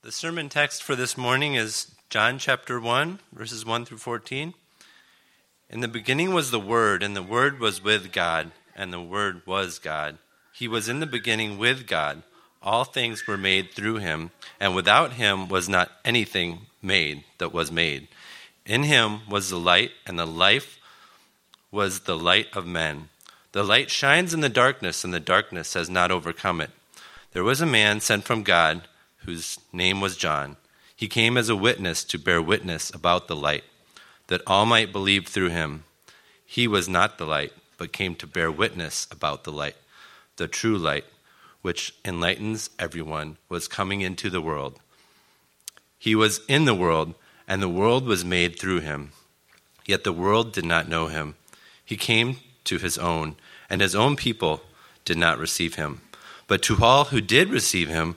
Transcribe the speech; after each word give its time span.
The 0.00 0.12
sermon 0.12 0.48
text 0.48 0.84
for 0.84 0.94
this 0.94 1.18
morning 1.18 1.56
is 1.56 1.90
John 2.08 2.38
chapter 2.38 2.78
1, 2.78 3.18
verses 3.32 3.66
1 3.66 3.84
through 3.84 3.98
14. 3.98 4.54
In 5.70 5.80
the 5.80 5.88
beginning 5.88 6.32
was 6.32 6.52
the 6.52 6.60
Word, 6.60 7.02
and 7.02 7.16
the 7.16 7.22
Word 7.22 7.58
was 7.58 7.82
with 7.82 8.12
God, 8.12 8.52
and 8.76 8.92
the 8.92 9.00
Word 9.00 9.42
was 9.44 9.80
God. 9.80 10.18
He 10.54 10.68
was 10.68 10.88
in 10.88 11.00
the 11.00 11.06
beginning 11.06 11.58
with 11.58 11.88
God. 11.88 12.22
All 12.62 12.84
things 12.84 13.26
were 13.26 13.36
made 13.36 13.72
through 13.72 13.96
him, 13.96 14.30
and 14.60 14.72
without 14.72 15.14
him 15.14 15.48
was 15.48 15.68
not 15.68 15.90
anything 16.04 16.66
made 16.80 17.24
that 17.38 17.52
was 17.52 17.72
made. 17.72 18.06
In 18.64 18.84
him 18.84 19.28
was 19.28 19.50
the 19.50 19.58
light, 19.58 19.90
and 20.06 20.16
the 20.16 20.26
life 20.26 20.78
was 21.72 22.02
the 22.02 22.16
light 22.16 22.46
of 22.54 22.64
men. 22.64 23.08
The 23.50 23.64
light 23.64 23.90
shines 23.90 24.32
in 24.32 24.42
the 24.42 24.48
darkness, 24.48 25.02
and 25.02 25.12
the 25.12 25.18
darkness 25.18 25.74
has 25.74 25.90
not 25.90 26.12
overcome 26.12 26.60
it. 26.60 26.70
There 27.32 27.44
was 27.44 27.60
a 27.60 27.66
man 27.66 27.98
sent 27.98 28.22
from 28.22 28.44
God 28.44 28.86
whose 29.28 29.58
name 29.74 30.00
was 30.00 30.16
John. 30.16 30.56
He 30.96 31.06
came 31.06 31.36
as 31.36 31.50
a 31.50 31.54
witness 31.54 32.02
to 32.04 32.18
bear 32.18 32.40
witness 32.40 32.88
about 32.88 33.28
the 33.28 33.36
light, 33.36 33.64
that 34.28 34.40
all 34.46 34.64
might 34.64 34.90
believe 34.90 35.26
through 35.26 35.50
him. 35.50 35.84
He 36.46 36.66
was 36.66 36.88
not 36.88 37.18
the 37.18 37.26
light, 37.26 37.52
but 37.76 37.92
came 37.92 38.14
to 38.14 38.26
bear 38.26 38.50
witness 38.50 39.06
about 39.10 39.44
the 39.44 39.52
light. 39.52 39.76
The 40.36 40.48
true 40.48 40.78
light, 40.78 41.04
which 41.60 41.94
enlightens 42.06 42.70
everyone, 42.78 43.36
was 43.50 43.68
coming 43.68 44.00
into 44.00 44.30
the 44.30 44.40
world. 44.40 44.80
He 45.98 46.14
was 46.14 46.40
in 46.48 46.64
the 46.64 46.74
world, 46.74 47.14
and 47.46 47.60
the 47.60 47.68
world 47.68 48.06
was 48.06 48.24
made 48.24 48.58
through 48.58 48.80
him. 48.80 49.12
Yet 49.84 50.04
the 50.04 50.12
world 50.12 50.54
did 50.54 50.64
not 50.64 50.88
know 50.88 51.08
him. 51.08 51.34
He 51.84 51.98
came 51.98 52.38
to 52.64 52.78
his 52.78 52.96
own, 52.96 53.36
and 53.68 53.82
his 53.82 53.94
own 53.94 54.16
people 54.16 54.62
did 55.04 55.18
not 55.18 55.38
receive 55.38 55.74
him. 55.74 56.00
But 56.46 56.62
to 56.62 56.82
all 56.82 57.04
who 57.04 57.20
did 57.20 57.50
receive 57.50 57.90
him, 57.90 58.16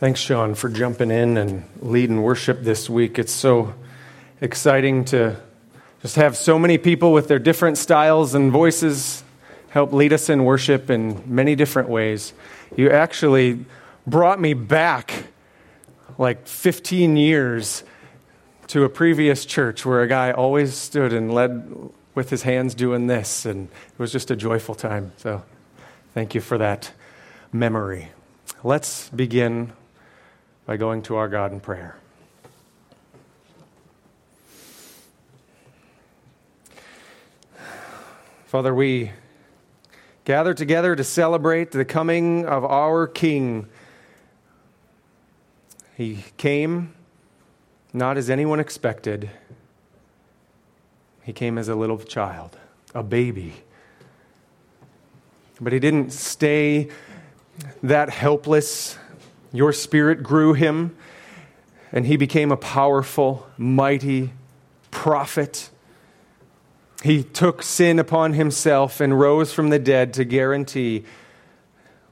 Thanks, 0.00 0.20
Sean, 0.20 0.54
for 0.54 0.70
jumping 0.70 1.10
in 1.10 1.36
and 1.36 1.62
leading 1.82 2.22
worship 2.22 2.62
this 2.62 2.88
week. 2.88 3.18
It's 3.18 3.30
so 3.34 3.74
exciting 4.40 5.04
to 5.04 5.36
just 6.00 6.16
have 6.16 6.38
so 6.38 6.58
many 6.58 6.78
people 6.78 7.12
with 7.12 7.28
their 7.28 7.38
different 7.38 7.76
styles 7.76 8.34
and 8.34 8.50
voices 8.50 9.22
help 9.68 9.92
lead 9.92 10.14
us 10.14 10.30
in 10.30 10.46
worship 10.46 10.88
in 10.88 11.22
many 11.26 11.54
different 11.54 11.90
ways. 11.90 12.32
You 12.74 12.88
actually 12.88 13.66
brought 14.06 14.40
me 14.40 14.54
back 14.54 15.24
like 16.16 16.46
15 16.46 17.18
years 17.18 17.84
to 18.68 18.84
a 18.84 18.88
previous 18.88 19.44
church 19.44 19.84
where 19.84 20.00
a 20.00 20.08
guy 20.08 20.32
always 20.32 20.74
stood 20.74 21.12
and 21.12 21.30
led 21.30 21.90
with 22.14 22.30
his 22.30 22.40
hands 22.40 22.74
doing 22.74 23.06
this, 23.06 23.44
and 23.44 23.68
it 23.68 23.98
was 23.98 24.12
just 24.12 24.30
a 24.30 24.36
joyful 24.36 24.74
time. 24.74 25.12
So, 25.18 25.42
thank 26.14 26.34
you 26.34 26.40
for 26.40 26.56
that 26.56 26.90
memory. 27.52 28.08
Let's 28.64 29.10
begin 29.10 29.74
by 30.66 30.76
going 30.76 31.02
to 31.02 31.16
our 31.16 31.28
God 31.28 31.52
in 31.52 31.60
prayer. 31.60 31.96
Father, 38.46 38.74
we 38.74 39.12
gather 40.24 40.54
together 40.54 40.96
to 40.96 41.04
celebrate 41.04 41.70
the 41.70 41.84
coming 41.84 42.46
of 42.46 42.64
our 42.64 43.06
King. 43.06 43.68
He 45.96 46.24
came 46.36 46.94
not 47.92 48.16
as 48.16 48.30
anyone 48.30 48.60
expected, 48.60 49.30
he 51.22 51.32
came 51.32 51.58
as 51.58 51.68
a 51.68 51.74
little 51.74 51.98
child, 51.98 52.56
a 52.94 53.02
baby. 53.02 53.54
But 55.60 55.72
he 55.72 55.78
didn't 55.78 56.12
stay 56.12 56.88
that 57.82 58.10
helpless 58.10 58.98
your 59.52 59.72
spirit 59.72 60.22
grew 60.22 60.54
him, 60.54 60.96
and 61.92 62.06
he 62.06 62.16
became 62.16 62.52
a 62.52 62.56
powerful, 62.56 63.46
mighty 63.58 64.32
prophet. 64.90 65.70
He 67.02 67.22
took 67.22 67.62
sin 67.62 67.98
upon 67.98 68.34
himself 68.34 69.00
and 69.00 69.18
rose 69.18 69.52
from 69.52 69.70
the 69.70 69.78
dead 69.78 70.14
to 70.14 70.24
guarantee 70.24 71.04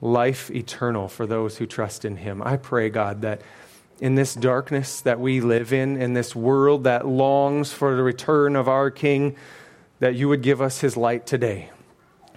life 0.00 0.50
eternal 0.50 1.08
for 1.08 1.26
those 1.26 1.58
who 1.58 1.66
trust 1.66 2.04
in 2.04 2.16
him. 2.16 2.42
I 2.42 2.56
pray, 2.56 2.88
God, 2.88 3.22
that 3.22 3.42
in 4.00 4.14
this 4.14 4.34
darkness 4.34 5.00
that 5.00 5.18
we 5.18 5.40
live 5.40 5.72
in, 5.72 6.00
in 6.00 6.14
this 6.14 6.34
world 6.34 6.84
that 6.84 7.06
longs 7.06 7.72
for 7.72 7.96
the 7.96 8.02
return 8.02 8.54
of 8.56 8.68
our 8.68 8.90
King, 8.90 9.36
that 9.98 10.14
you 10.14 10.28
would 10.28 10.42
give 10.42 10.62
us 10.62 10.80
his 10.80 10.96
light 10.96 11.26
today. 11.26 11.70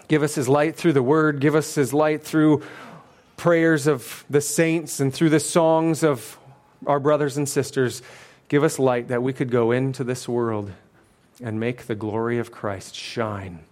Give 0.08 0.24
us 0.24 0.36
his 0.36 0.50
light 0.50 0.76
through 0.76 0.94
the 0.94 1.04
word, 1.04 1.40
give 1.40 1.56
us 1.56 1.76
his 1.76 1.94
light 1.94 2.24
through 2.24 2.64
prayers 3.42 3.88
of 3.88 4.24
the 4.30 4.40
saints 4.40 5.00
and 5.00 5.12
through 5.12 5.32
the 5.32 5.40
songs 5.40 6.04
of 6.04 6.38
our 6.86 7.00
brothers 7.00 7.38
and 7.38 7.50
sisters, 7.50 8.04
give 8.50 8.64
us 8.64 8.78
light 8.78 9.08
that 9.08 9.24
we 9.24 9.34
could 9.34 9.50
go 9.50 9.72
into 9.72 10.04
this 10.04 10.30
world 10.30 10.72
and 11.42 11.60
make 11.60 11.88
the 11.88 11.96
glory 11.96 12.38
of 12.38 12.52
Christ 12.52 12.94
shine 12.94 13.64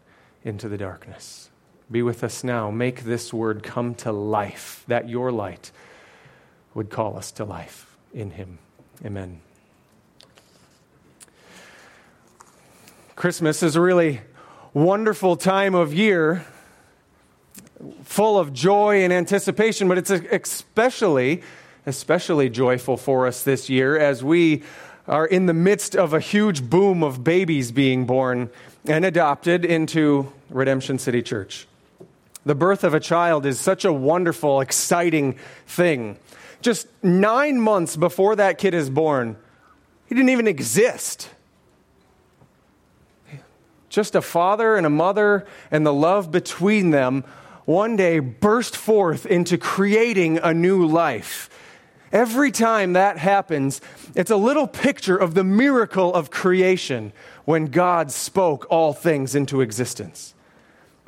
into 0.44 0.68
the 0.68 0.78
darkness. 0.78 1.52
Be 1.91 2.02
with 2.02 2.24
us 2.24 2.44
now. 2.44 2.72
Make 2.72 3.03
this 3.03 3.31
word 3.31 3.62
come 3.62 3.94
to 3.96 4.12
life, 4.12 4.84
that 4.88 5.08
your 5.08 5.31
light 5.31 5.69
would 6.74 6.90
call 6.90 7.16
us 7.16 7.31
to 7.34 7.46
life 7.46 7.96
in 8.12 8.31
Him. 8.31 8.58
Amen. 9.06 9.40
Christmas 13.16 13.62
is 13.62 13.75
a 13.75 13.81
really 13.81 14.22
wonderful 14.74 15.35
time 15.35 15.75
of 15.75 15.94
year 15.94 16.44
full 18.09 18.40
of 18.40 18.52
joy 18.52 19.03
and 19.03 19.14
anticipation, 19.14 19.88
but 19.88 19.96
it's 19.96 20.09
especially, 20.09 21.44
especially 21.86 22.50
joyful 22.50 22.97
for 22.97 23.28
us 23.28 23.44
this 23.44 23.70
year 23.70 24.00
as 24.00 24.24
we 24.24 24.64
are 25.08 25.28
in 25.28 25.46
the 25.46 25.53
midst 25.53 25.96
of 25.96 26.12
a 26.12 26.20
huge 26.20 26.68
boom 26.68 27.03
of 27.03 27.24
babies 27.24 27.72
being 27.72 28.08
born 28.08 28.50
and 28.86 29.06
adopted 29.06 29.64
into 29.64 30.34
Redemption 30.50 30.97
City 30.97 31.22
Church. 31.22 31.68
The 32.47 32.56
birth 32.56 32.84
of 32.84 32.96
a 32.96 33.00
child 33.00 33.46
is 33.46 33.59
such 33.59 33.86
a 33.86 33.94
wonderful, 33.94 34.59
exciting 34.59 35.38
thing. 35.68 36.18
Just 36.62 36.88
nine 37.03 37.62
months 37.62 37.96
before 37.96 38.36
that 38.38 38.58
kid 38.58 38.74
is 38.74 38.90
born, 38.90 39.38
he 40.08 40.16
didn't 40.16 40.30
even 40.30 40.47
exist. 40.47 41.30
Just 43.88 44.16
a 44.16 44.22
father 44.24 44.76
and 44.76 44.88
a 44.88 44.90
mother 44.90 45.46
and 45.70 45.86
the 45.86 45.94
love 45.94 46.31
between 46.31 46.90
them 46.90 47.24
one 47.69 47.96
day 47.96 48.18
burst 48.18 48.75
forth 48.75 49.28
into 49.28 49.56
creating 49.56 50.40
a 50.40 50.52
new 50.52 50.88
life. 50.88 51.52
Every 52.12 52.50
time 52.50 52.94
that 52.94 53.19
happens, 53.19 53.80
it's 54.16 54.31
a 54.31 54.35
little 54.35 54.66
picture 54.66 55.16
of 55.16 55.35
the 55.35 55.44
miracle 55.44 56.12
of 56.12 56.31
creation 56.31 57.13
when 57.46 57.66
God 57.66 58.09
spoke 58.09 58.66
all 58.72 58.91
things 58.91 59.35
into 59.35 59.62
existence. 59.62 60.34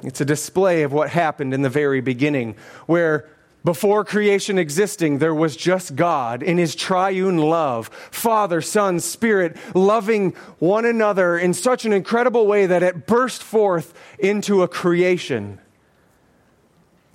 It's 0.03 0.21
a 0.21 0.25
display 0.25 0.83
of 0.83 0.94
what 0.94 1.09
happened 1.09 1.55
in 1.55 1.63
the 1.63 1.69
very 1.69 2.00
beginning, 2.00 2.55
where 2.85 3.27
before 3.66 4.05
creation 4.05 4.59
existing, 4.59 5.18
there 5.18 5.33
was 5.33 5.56
just 5.56 5.95
God 5.95 6.44
in 6.44 6.59
his 6.59 6.75
triune 6.75 7.39
love, 7.39 7.88
Father, 8.12 8.62
Son, 8.62 9.00
Spirit, 9.00 9.57
loving 9.74 10.33
one 10.59 10.86
another 10.86 11.39
in 11.39 11.56
such 11.56 11.86
an 11.86 11.94
incredible 11.94 12.45
way 12.45 12.68
that 12.68 12.83
it 12.83 13.07
burst 13.07 13.41
forth 13.41 13.95
into 14.19 14.62
a 14.62 14.68
creation 14.68 15.59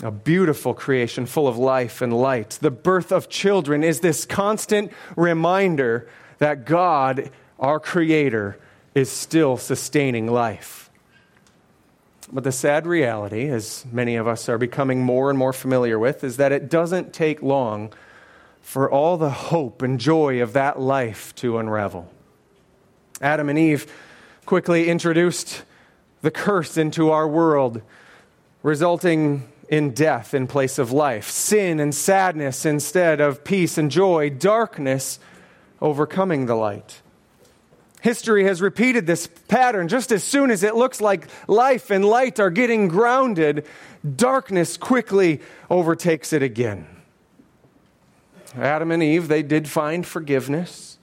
a 0.02 0.10
beautiful 0.10 0.74
creation 0.74 1.26
full 1.26 1.48
of 1.48 1.56
life 1.56 2.02
and 2.02 2.12
light. 2.12 2.58
The 2.60 2.70
birth 2.70 3.12
of 3.12 3.28
children 3.28 3.82
is 3.82 4.00
this 4.00 4.24
constant 4.26 4.92
reminder 5.16 6.08
that 6.38 6.66
God, 6.66 7.30
our 7.58 7.80
Creator, 7.80 8.58
is 8.94 9.10
still 9.10 9.56
sustaining 9.56 10.26
life. 10.26 10.90
But 12.32 12.44
the 12.44 12.52
sad 12.52 12.86
reality, 12.86 13.48
as 13.48 13.86
many 13.90 14.16
of 14.16 14.26
us 14.26 14.48
are 14.48 14.58
becoming 14.58 15.02
more 15.02 15.30
and 15.30 15.38
more 15.38 15.52
familiar 15.52 15.98
with, 15.98 16.24
is 16.24 16.36
that 16.38 16.52
it 16.52 16.68
doesn't 16.68 17.12
take 17.12 17.40
long 17.40 17.92
for 18.60 18.90
all 18.90 19.16
the 19.16 19.30
hope 19.30 19.80
and 19.80 20.00
joy 20.00 20.42
of 20.42 20.52
that 20.54 20.80
life 20.80 21.34
to 21.36 21.56
unravel. 21.56 22.12
Adam 23.20 23.48
and 23.48 23.58
Eve 23.58 23.90
quickly 24.44 24.88
introduced 24.88 25.62
the 26.20 26.30
curse 26.30 26.76
into 26.76 27.10
our 27.10 27.28
world, 27.28 27.80
resulting 28.62 29.48
in 29.68 29.90
death 29.90 30.34
in 30.34 30.46
place 30.46 30.78
of 30.78 30.92
life, 30.92 31.28
sin 31.30 31.80
and 31.80 31.94
sadness 31.94 32.64
instead 32.64 33.20
of 33.20 33.44
peace 33.44 33.78
and 33.78 33.90
joy, 33.90 34.30
darkness 34.30 35.18
overcoming 35.80 36.46
the 36.46 36.54
light. 36.54 37.00
History 38.00 38.44
has 38.44 38.62
repeated 38.62 39.06
this 39.06 39.26
pattern. 39.26 39.88
Just 39.88 40.12
as 40.12 40.22
soon 40.22 40.50
as 40.50 40.62
it 40.62 40.76
looks 40.76 41.00
like 41.00 41.26
life 41.48 41.90
and 41.90 42.04
light 42.04 42.38
are 42.38 42.50
getting 42.50 42.88
grounded, 42.88 43.66
darkness 44.14 44.76
quickly 44.76 45.40
overtakes 45.68 46.32
it 46.32 46.42
again. 46.42 46.86
Adam 48.56 48.90
and 48.90 49.02
Eve, 49.02 49.28
they 49.28 49.42
did 49.42 49.68
find 49.68 50.06
forgiveness, 50.06 50.98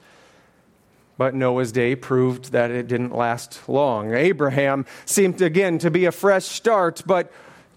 but 1.17 1.35
Noah's 1.35 1.71
day 1.71 1.95
proved 1.95 2.51
that 2.51 2.71
it 2.71 2.87
didn't 2.87 3.13
last 3.13 3.67
long. 3.67 4.13
Abraham 4.13 4.85
seemed 5.05 5.41
again 5.41 5.77
to 5.79 5.91
be 5.91 6.05
a 6.05 6.11
fresh 6.11 6.45
start, 6.45 7.03
but 7.05 7.31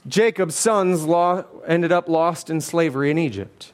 Jacob's 0.08 0.54
sons 0.54 1.06
ended 1.66 1.92
up 1.92 2.08
lost 2.08 2.50
in 2.50 2.60
slavery 2.60 3.10
in 3.10 3.18
Egypt. 3.18 3.72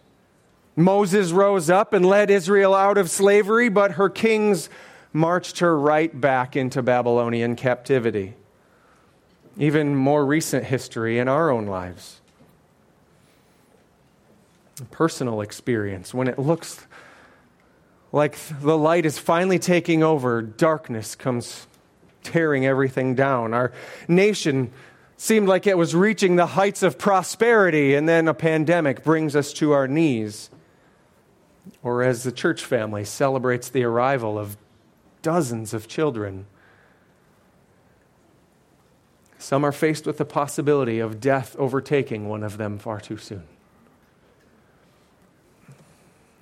Moses 0.75 1.33
rose 1.33 1.69
up 1.69 1.93
and 1.93 2.07
led 2.07 2.31
Israel 2.31 2.75
out 2.75 2.97
of 2.97 3.11
slavery, 3.11 3.69
but 3.69 3.93
her 3.93 4.09
kings 4.09 4.71
marched 5.13 5.59
her 5.59 5.79
right 5.79 6.19
back 6.19 6.57
into 6.57 6.83
Babylonian 6.83 7.57
captivity. 7.57 8.35
Even 9.59 9.95
more 9.95 10.25
recent 10.25 10.65
history 10.65 11.19
in 11.19 11.29
our 11.29 11.51
own 11.51 11.67
lives. 11.67 12.21
Personal 14.91 15.43
experience, 15.43 16.15
when 16.15 16.27
it 16.27 16.39
looks 16.39 16.87
like 18.11 18.39
the 18.63 18.77
light 18.79 19.05
is 19.05 19.19
finally 19.19 19.59
taking 19.59 20.03
over, 20.03 20.41
darkness 20.41 21.15
comes 21.15 21.67
tearing 22.23 22.65
everything 22.65 23.15
down. 23.15 23.53
Our 23.53 23.73
nation 24.09 24.73
seemed 25.23 25.47
like 25.47 25.69
it 25.69 25.79
was 25.79 25.95
reaching 25.95 26.35
the 26.35 26.47
heights 26.47 26.83
of 26.83 26.99
prosperity, 26.99 27.95
and 27.95 28.09
then 28.09 28.27
a 28.27 28.35
pandemic 28.35 29.05
brings 29.05 29.37
us 29.37 29.53
to 29.53 29.71
our 29.71 29.87
knees. 29.87 30.51
Or 31.81 32.03
as 32.03 32.25
the 32.25 32.33
church 32.33 32.65
family 32.65 33.05
celebrates 33.05 33.69
the 33.69 33.85
arrival 33.85 34.37
of 34.37 34.57
dozens 35.23 35.73
of 35.75 35.87
children. 35.87 36.47
Some 39.39 39.65
are 39.65 39.71
faced 39.71 40.07
with 40.07 40.19
the 40.19 40.25
possibility 40.25 40.99
of 40.99 41.21
death 41.21 41.55
overtaking 41.57 42.29
one 42.29 42.43
of 42.43 42.59
them 42.59 42.81
far 42.81 42.99
too 42.99 43.17
soon. 43.17 43.45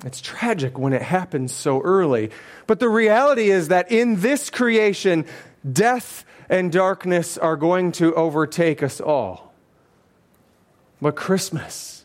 It's 0.07 0.23
tragic 0.23 0.79
when 0.79 0.95
it 0.95 1.03
happens 1.03 1.53
so 1.53 1.83
early. 1.83 2.31
But 2.67 2.81
the 2.81 2.89
reality 2.89 3.51
is 3.51 3.69
that 3.69 3.93
in 3.93 4.23
this 4.23 4.49
creation, 4.49 5.27
death 5.71 6.25
and 6.51 6.73
darkness 6.73 7.39
are 7.39 7.57
going 7.57 7.93
to 7.93 8.13
overtake 8.15 8.83
us 8.83 9.01
all. 9.01 9.55
But 11.01 11.15
Christmas, 11.15 12.05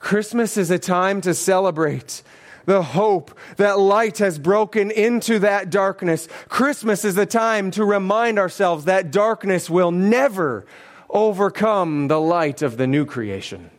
Christmas 0.00 0.56
is 0.56 0.70
a 0.70 0.78
time 0.78 1.20
to 1.20 1.34
celebrate 1.34 2.22
the 2.64 2.82
hope 2.82 3.36
that 3.56 3.78
light 3.78 4.18
has 4.18 4.38
broken 4.38 4.90
into 4.90 5.40
that 5.40 5.68
darkness. 5.68 6.26
Christmas 6.48 7.04
is 7.04 7.18
a 7.18 7.26
time 7.26 7.70
to 7.72 7.84
remind 7.84 8.38
ourselves 8.38 8.86
that 8.86 9.10
darkness 9.10 9.68
will 9.68 9.90
never 9.90 10.64
overcome 11.10 12.08
the 12.08 12.20
light 12.20 12.62
of 12.62 12.78
the 12.78 12.86
new 12.86 13.04
creation. 13.04 13.70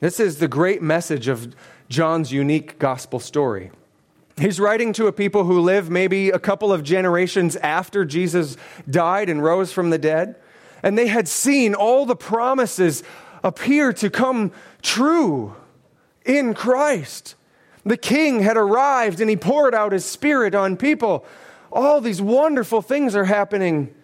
This 0.00 0.18
is 0.18 0.38
the 0.38 0.48
great 0.48 0.82
message 0.82 1.28
of 1.28 1.54
John's 1.88 2.32
unique 2.32 2.78
gospel 2.78 3.20
story. 3.20 3.70
He's 4.36 4.58
writing 4.58 4.92
to 4.94 5.06
a 5.06 5.12
people 5.12 5.44
who 5.44 5.60
live 5.60 5.90
maybe 5.90 6.30
a 6.30 6.38
couple 6.38 6.72
of 6.72 6.82
generations 6.82 7.54
after 7.56 8.04
Jesus 8.04 8.56
died 8.88 9.28
and 9.28 9.42
rose 9.42 9.72
from 9.72 9.90
the 9.90 9.98
dead, 9.98 10.36
and 10.82 10.98
they 10.98 11.06
had 11.06 11.28
seen 11.28 11.74
all 11.74 12.04
the 12.04 12.16
promises 12.16 13.02
appear 13.44 13.92
to 13.92 14.10
come 14.10 14.50
true 14.82 15.54
in 16.24 16.54
Christ. 16.54 17.36
The 17.84 17.96
king 17.96 18.40
had 18.40 18.56
arrived 18.56 19.20
and 19.20 19.28
he 19.28 19.36
poured 19.36 19.74
out 19.74 19.92
his 19.92 20.04
spirit 20.04 20.54
on 20.54 20.76
people. 20.76 21.24
All 21.70 22.00
these 22.00 22.20
wonderful 22.20 22.82
things 22.82 23.14
are 23.14 23.26
happening. 23.26 23.94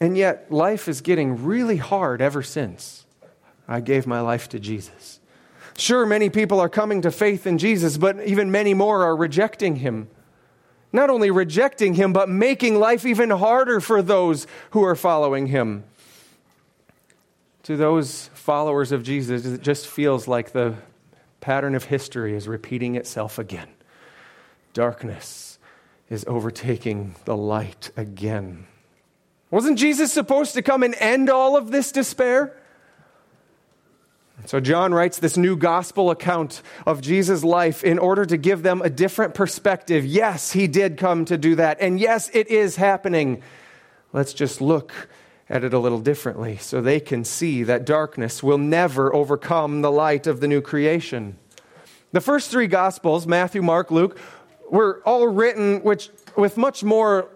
And 0.00 0.16
yet, 0.16 0.52
life 0.52 0.88
is 0.88 1.00
getting 1.00 1.44
really 1.44 1.78
hard 1.78 2.20
ever 2.20 2.42
since 2.42 3.06
I 3.66 3.80
gave 3.80 4.06
my 4.06 4.20
life 4.20 4.48
to 4.50 4.60
Jesus. 4.60 5.17
Sure, 5.78 6.04
many 6.04 6.28
people 6.28 6.58
are 6.58 6.68
coming 6.68 7.02
to 7.02 7.10
faith 7.12 7.46
in 7.46 7.56
Jesus, 7.56 7.96
but 7.98 8.20
even 8.26 8.50
many 8.50 8.74
more 8.74 9.04
are 9.04 9.14
rejecting 9.14 9.76
him. 9.76 10.08
Not 10.92 11.08
only 11.08 11.30
rejecting 11.30 11.94
him, 11.94 12.12
but 12.12 12.28
making 12.28 12.80
life 12.80 13.06
even 13.06 13.30
harder 13.30 13.78
for 13.78 14.02
those 14.02 14.48
who 14.70 14.82
are 14.82 14.96
following 14.96 15.46
him. 15.46 15.84
To 17.62 17.76
those 17.76 18.28
followers 18.34 18.90
of 18.90 19.04
Jesus, 19.04 19.46
it 19.46 19.62
just 19.62 19.86
feels 19.86 20.26
like 20.26 20.50
the 20.50 20.74
pattern 21.40 21.76
of 21.76 21.84
history 21.84 22.34
is 22.34 22.48
repeating 22.48 22.96
itself 22.96 23.38
again. 23.38 23.68
Darkness 24.72 25.60
is 26.10 26.24
overtaking 26.26 27.14
the 27.24 27.36
light 27.36 27.92
again. 27.96 28.66
Wasn't 29.52 29.78
Jesus 29.78 30.12
supposed 30.12 30.54
to 30.54 30.62
come 30.62 30.82
and 30.82 30.96
end 30.96 31.30
all 31.30 31.56
of 31.56 31.70
this 31.70 31.92
despair? 31.92 32.56
So, 34.46 34.60
John 34.60 34.94
writes 34.94 35.18
this 35.18 35.36
new 35.36 35.56
gospel 35.56 36.10
account 36.10 36.62
of 36.86 37.00
Jesus' 37.00 37.42
life 37.42 37.82
in 37.82 37.98
order 37.98 38.24
to 38.24 38.36
give 38.36 38.62
them 38.62 38.80
a 38.80 38.88
different 38.88 39.34
perspective. 39.34 40.06
Yes, 40.06 40.52
he 40.52 40.68
did 40.68 40.96
come 40.96 41.24
to 41.26 41.36
do 41.36 41.56
that. 41.56 41.78
And 41.80 41.98
yes, 41.98 42.30
it 42.32 42.48
is 42.48 42.76
happening. 42.76 43.42
Let's 44.12 44.32
just 44.32 44.60
look 44.60 45.08
at 45.50 45.64
it 45.64 45.74
a 45.74 45.78
little 45.78 46.00
differently 46.00 46.56
so 46.58 46.80
they 46.80 47.00
can 47.00 47.24
see 47.24 47.62
that 47.64 47.84
darkness 47.84 48.42
will 48.42 48.58
never 48.58 49.14
overcome 49.14 49.82
the 49.82 49.90
light 49.90 50.26
of 50.26 50.40
the 50.40 50.48
new 50.48 50.60
creation. 50.60 51.36
The 52.12 52.20
first 52.20 52.50
three 52.50 52.68
Gospels, 52.68 53.26
Matthew, 53.26 53.60
Mark, 53.60 53.90
Luke, 53.90 54.18
were 54.70 55.02
all 55.04 55.26
written 55.26 55.82
which, 55.82 56.10
with 56.36 56.56
much 56.56 56.84
more, 56.84 57.28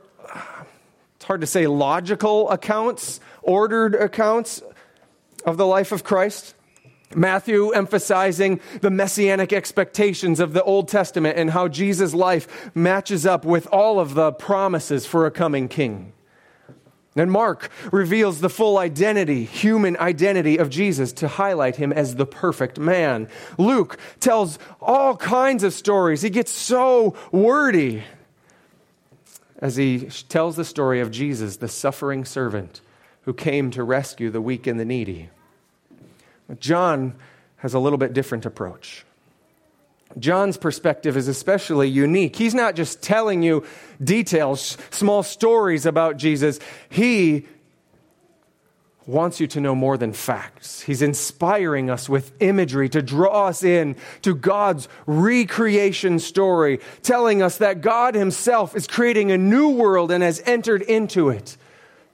it's 1.17 1.25
hard 1.25 1.41
to 1.41 1.47
say, 1.47 1.67
logical 1.67 2.49
accounts, 2.49 3.21
ordered 3.43 3.95
accounts 3.95 4.63
of 5.45 5.57
the 5.57 5.67
life 5.67 5.93
of 5.93 6.05
Christ. 6.05 6.55
Matthew 7.17 7.71
emphasizing 7.71 8.61
the 8.81 8.91
messianic 8.91 9.53
expectations 9.53 10.41
of 10.41 10.53
the 10.53 10.63
Old 10.63 10.89
Testament 10.89 11.39
and 11.39 11.51
how 11.51 11.69
Jesus' 11.69 12.15
life 12.15 12.71
matches 12.75 13.27
up 13.27 13.45
with 13.45 13.67
all 13.69 14.01
of 14.01 14.15
the 14.15 14.33
promises 14.33 15.07
for 15.07 15.27
a 15.27 15.31
coming 15.31 15.69
king. 15.69 16.13
And 17.15 17.31
Mark 17.31 17.71
reveals 17.93 18.41
the 18.41 18.49
full 18.49 18.79
identity, 18.79 19.45
human 19.45 19.99
identity 19.99 20.57
of 20.57 20.71
Jesus 20.71 21.13
to 21.15 21.29
highlight 21.29 21.77
him 21.77 21.93
as 21.93 22.15
the 22.15 22.25
perfect 22.25 22.79
man. 22.79 23.29
Luke 23.59 23.99
tells 24.19 24.59
all 24.81 25.17
kinds 25.17 25.63
of 25.63 25.75
stories. 25.75 26.23
He 26.23 26.31
gets 26.31 26.51
so 26.51 27.15
wordy 27.31 28.03
as 29.59 29.77
he 29.77 30.09
tells 30.29 30.57
the 30.57 30.65
story 30.65 31.01
of 31.01 31.11
Jesus, 31.11 31.59
the 31.59 31.69
suffering 31.69 32.25
servant 32.25 32.81
who 33.23 33.35
came 33.35 33.71
to 33.71 33.85
rescue 33.85 34.31
the 34.31 34.41
weak 34.41 34.67
and 34.67 34.81
the 34.81 34.85
needy. 34.85 35.29
John 36.59 37.15
has 37.57 37.75
a 37.75 37.79
little 37.79 37.99
bit 37.99 38.13
different 38.13 38.47
approach. 38.47 39.05
John's 40.19 40.57
perspective 40.57 41.17
is 41.17 41.29
especially 41.29 41.89
unique. 41.89 42.37
He's 42.37 42.55
not 42.55 42.75
just 42.75 43.03
telling 43.03 43.43
you 43.43 43.65
details, 44.03 44.77
small 44.91 45.23
stories 45.23 45.87
about 45.87 46.17
Jesus. 46.17 46.61
He 46.91 47.47
wants 49.07 49.41
you 49.41 49.47
to 49.49 49.61
know 49.61 49.75
more 49.75 49.97
than 49.97 50.13
facts. 50.13 50.83
He's 50.83 51.03
inspiring 51.03 51.91
us 51.91 52.09
with 52.09 52.33
imagery 52.41 52.89
to 52.91 53.03
draw 53.03 53.47
us 53.47 53.65
in 53.65 53.97
to 54.23 54.35
God's 54.35 54.89
recreation 55.07 56.19
story, 56.19 56.81
telling 57.03 57.43
us 57.43 57.59
that 57.59 57.81
God 57.81 58.15
Himself 58.15 58.77
is 58.77 58.87
creating 58.87 59.33
a 59.33 59.39
new 59.39 59.71
world 59.71 60.11
and 60.11 60.23
has 60.23 60.41
entered 60.47 60.83
into 60.83 61.31
it 61.31 61.57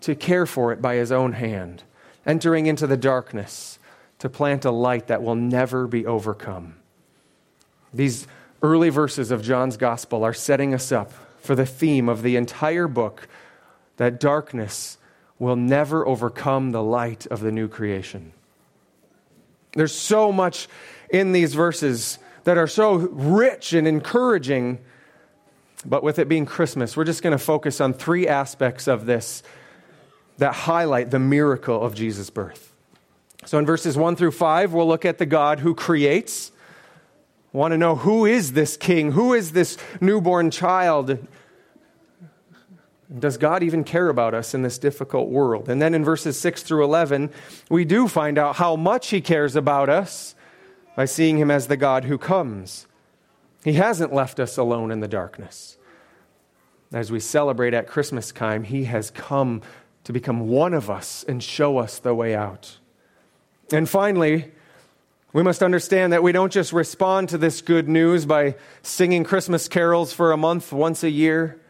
to 0.03 0.15
care 0.15 0.47
for 0.47 0.73
it 0.73 0.81
by 0.81 0.95
His 0.95 1.13
own 1.13 1.33
hand, 1.33 1.83
entering 2.25 2.67
into 2.67 2.87
the 2.87 2.97
darkness 2.97 3.78
to 4.19 4.29
plant 4.29 4.65
a 4.65 4.71
light 4.71 5.07
that 5.07 5.23
will 5.23 5.35
never 5.35 5.87
be 5.87 6.05
overcome. 6.07 6.75
These 7.93 8.27
early 8.63 8.91
verses 8.91 9.31
of 9.31 9.43
John's 9.43 9.77
gospel 9.77 10.25
are 10.25 10.35
setting 10.35 10.75
us 10.75 10.91
up 10.91 11.13
for 11.41 11.55
the 11.55 11.67
theme 11.67 12.09
of 12.09 12.23
the 12.23 12.37
entire 12.37 12.89
book 12.89 13.29
that 13.97 14.21
darkness 14.21 14.99
will 15.39 15.57
never 15.57 16.07
overcome 16.07 16.73
the 16.73 16.83
light 16.83 17.27
of 17.27 17.41
the 17.41 17.53
new 17.53 17.69
creation. 17.69 18.33
There's 19.73 19.95
so 19.95 20.33
much 20.33 20.69
in 21.11 21.33
these 21.33 21.55
verses 21.55 22.19
that 22.45 22.59
are 22.59 22.67
so 22.67 22.95
rich 22.95 23.73
and 23.73 23.87
encouraging, 23.87 24.79
but 25.85 26.03
with 26.03 26.19
it 26.19 26.29
being 26.29 26.47
Christmas, 26.47 26.97
we're 26.97 27.05
just 27.05 27.23
going 27.23 27.37
to 27.37 27.39
focus 27.39 27.81
on 27.81 27.93
three 27.93 28.27
aspects 28.27 28.89
of 28.89 29.07
this 29.07 29.43
that 30.39 30.55
highlight 30.55 31.11
the 31.11 31.19
miracle 31.19 31.81
of 31.81 31.95
Jesus' 31.95 32.31
birth. 32.31 32.68
So 33.45 33.59
in 33.59 33.67
verses 33.67 33.97
1 33.97 34.17
through 34.17 34.33
5, 34.33 34.73
we'll 34.73 34.89
look 34.89 35.05
at 35.05 35.19
the 35.19 35.27
God 35.27 35.61
who 35.61 35.75
creates 35.75 36.53
want 37.53 37.73
to 37.73 37.79
know 37.79 37.97
who 37.97 38.27
is 38.27 38.53
this 38.53 38.77
king? 38.77 39.13
Who 39.13 39.35
is 39.35 39.53
this 39.53 39.77
newborn 40.01 40.51
child? 40.51 41.27
Does 43.17 43.39
God 43.39 43.63
even 43.63 43.85
care 43.85 44.09
about 44.09 44.35
us 44.35 44.55
in 44.55 44.63
this 44.63 44.79
difficult 44.79 45.29
world? 45.29 45.69
And 45.69 45.81
then 45.81 45.95
in 45.95 46.05
verses 46.05 46.39
6 46.39 46.63
through 46.63 46.85
11, 46.85 47.31
we 47.71 47.85
do 47.85 48.07
find 48.07 48.39
out 48.39 48.57
how 48.57 48.77
much 48.77 49.09
He 49.09 49.21
cares 49.21 49.57
about 49.57 49.89
us 49.89 50.35
by 50.95 51.07
seeing 51.07 51.39
Him 51.39 51.51
as 51.51 51.69
the 51.69 51.77
God 51.77 52.05
who 52.05 52.19
comes. 52.19 52.87
He 53.65 53.75
hasn't 53.75 54.13
left 54.13 54.39
us 54.39 54.59
alone 54.59 54.91
in 54.91 55.01
the 55.01 55.09
darkness. 55.09 55.79
As 56.93 57.11
we 57.11 57.21
celebrate 57.21 57.75
at 57.75 57.87
Christmas 57.87 58.31
time, 58.31 58.65
He 58.65 58.85
has 58.85 59.11
come 59.11 59.63
to 60.05 60.13
become 60.13 60.49
one 60.49 60.75
of 60.75 60.91
us 60.91 61.25
and 61.27 61.43
show 61.43 61.79
us 61.79 61.99
the 61.99 62.15
way 62.15 62.35
out. 62.35 62.79
And 63.73 63.89
finally, 63.89 64.51
we 65.33 65.43
must 65.43 65.63
understand 65.63 66.13
that 66.13 66.23
we 66.23 66.33
don't 66.33 66.53
just 66.53 66.73
respond 66.73 67.29
to 67.29 67.39
this 67.39 67.61
good 67.61 67.89
news 67.89 68.25
by 68.25 68.55
singing 68.83 69.25
Christmas 69.25 69.69
carols 69.69 70.13
for 70.13 70.33
a 70.33 70.37
month 70.39 70.73
once 70.73 71.03
a 71.03 71.11
year. 71.11 71.61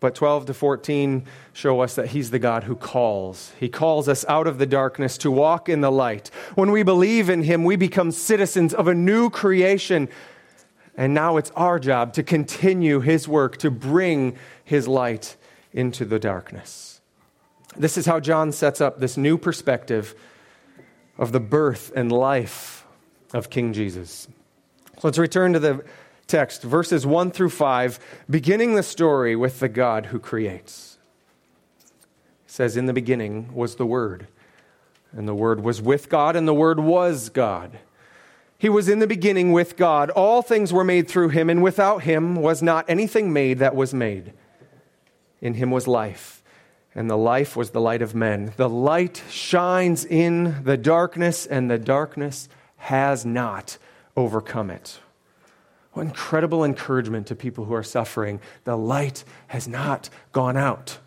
But 0.00 0.14
12 0.14 0.46
to 0.46 0.54
14 0.54 1.24
show 1.54 1.80
us 1.80 1.94
that 1.94 2.08
He's 2.08 2.30
the 2.30 2.38
God 2.38 2.64
who 2.64 2.76
calls. 2.76 3.52
He 3.58 3.68
calls 3.68 4.08
us 4.08 4.24
out 4.28 4.46
of 4.46 4.58
the 4.58 4.66
darkness 4.66 5.18
to 5.18 5.30
walk 5.30 5.68
in 5.68 5.80
the 5.80 5.90
light. 5.90 6.30
When 6.54 6.70
we 6.70 6.82
believe 6.82 7.30
in 7.30 7.42
Him, 7.42 7.64
we 7.64 7.76
become 7.76 8.12
citizens 8.12 8.74
of 8.74 8.86
a 8.86 8.94
new 8.94 9.30
creation. 9.30 10.08
And 10.96 11.14
now 11.14 11.36
it's 11.36 11.50
our 11.56 11.78
job 11.78 12.12
to 12.14 12.22
continue 12.22 13.00
His 13.00 13.26
work, 13.26 13.56
to 13.58 13.70
bring 13.70 14.36
His 14.62 14.86
light 14.86 15.36
into 15.72 16.04
the 16.04 16.18
darkness. 16.18 16.97
This 17.76 17.98
is 17.98 18.06
how 18.06 18.20
John 18.20 18.52
sets 18.52 18.80
up 18.80 18.98
this 18.98 19.16
new 19.16 19.38
perspective 19.38 20.14
of 21.18 21.32
the 21.32 21.40
birth 21.40 21.92
and 21.94 22.10
life 22.10 22.86
of 23.34 23.50
King 23.50 23.72
Jesus. 23.72 24.28
Let's 25.02 25.18
return 25.18 25.52
to 25.52 25.58
the 25.58 25.84
text, 26.26 26.62
verses 26.62 27.06
1 27.06 27.30
through 27.30 27.50
5, 27.50 27.98
beginning 28.28 28.74
the 28.74 28.82
story 28.82 29.36
with 29.36 29.60
the 29.60 29.68
God 29.68 30.06
who 30.06 30.18
creates. 30.18 30.98
It 32.46 32.50
says, 32.50 32.76
In 32.76 32.86
the 32.86 32.92
beginning 32.92 33.54
was 33.54 33.76
the 33.76 33.86
Word, 33.86 34.28
and 35.12 35.28
the 35.28 35.34
Word 35.34 35.62
was 35.62 35.80
with 35.82 36.08
God, 36.08 36.36
and 36.36 36.46
the 36.46 36.54
Word 36.54 36.80
was 36.80 37.28
God. 37.28 37.78
He 38.58 38.68
was 38.68 38.88
in 38.88 38.98
the 38.98 39.06
beginning 39.06 39.52
with 39.52 39.76
God. 39.76 40.10
All 40.10 40.42
things 40.42 40.72
were 40.72 40.84
made 40.84 41.08
through 41.08 41.28
him, 41.28 41.48
and 41.48 41.62
without 41.62 42.02
him 42.02 42.34
was 42.34 42.60
not 42.60 42.84
anything 42.88 43.32
made 43.32 43.60
that 43.60 43.76
was 43.76 43.94
made. 43.94 44.32
In 45.40 45.54
him 45.54 45.70
was 45.70 45.86
life, 45.86 46.42
and 46.98 47.08
the 47.08 47.16
life 47.16 47.54
was 47.54 47.70
the 47.70 47.80
light 47.80 48.02
of 48.02 48.12
men. 48.12 48.52
The 48.56 48.68
light 48.68 49.22
shines 49.30 50.04
in 50.04 50.64
the 50.64 50.76
darkness, 50.76 51.46
and 51.46 51.70
the 51.70 51.78
darkness 51.78 52.48
has 52.78 53.24
not 53.24 53.78
overcome 54.16 54.68
it. 54.68 54.98
What 55.92 56.02
incredible 56.02 56.64
encouragement 56.64 57.28
to 57.28 57.36
people 57.36 57.66
who 57.66 57.74
are 57.74 57.84
suffering. 57.84 58.40
The 58.64 58.76
light 58.76 59.22
has 59.46 59.68
not 59.68 60.10
gone 60.32 60.56
out. 60.56 60.98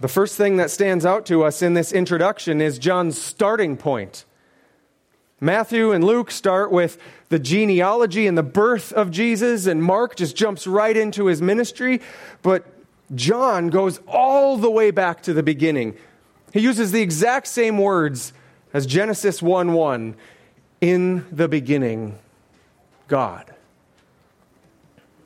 The 0.00 0.08
first 0.08 0.36
thing 0.36 0.56
that 0.56 0.70
stands 0.70 1.04
out 1.04 1.26
to 1.26 1.44
us 1.44 1.60
in 1.60 1.74
this 1.74 1.92
introduction 1.92 2.62
is 2.62 2.78
John's 2.78 3.20
starting 3.20 3.76
point. 3.76 4.24
Matthew 5.38 5.92
and 5.92 6.02
Luke 6.02 6.30
start 6.30 6.72
with 6.72 6.96
the 7.28 7.38
genealogy 7.38 8.26
and 8.26 8.38
the 8.38 8.42
birth 8.42 8.90
of 8.94 9.10
Jesus, 9.10 9.66
and 9.66 9.82
Mark 9.82 10.16
just 10.16 10.34
jumps 10.34 10.66
right 10.66 10.96
into 10.96 11.26
his 11.26 11.42
ministry. 11.42 12.00
But 12.40 12.64
John 13.14 13.68
goes 13.68 14.00
all 14.06 14.56
the 14.56 14.70
way 14.70 14.90
back 14.90 15.22
to 15.22 15.32
the 15.32 15.42
beginning. 15.42 15.96
He 16.52 16.60
uses 16.60 16.92
the 16.92 17.02
exact 17.02 17.46
same 17.46 17.78
words 17.78 18.32
as 18.72 18.86
Genesis 18.86 19.40
1 19.40 19.72
1 19.72 20.16
in 20.80 21.26
the 21.30 21.48
beginning. 21.48 22.18
God. 23.08 23.54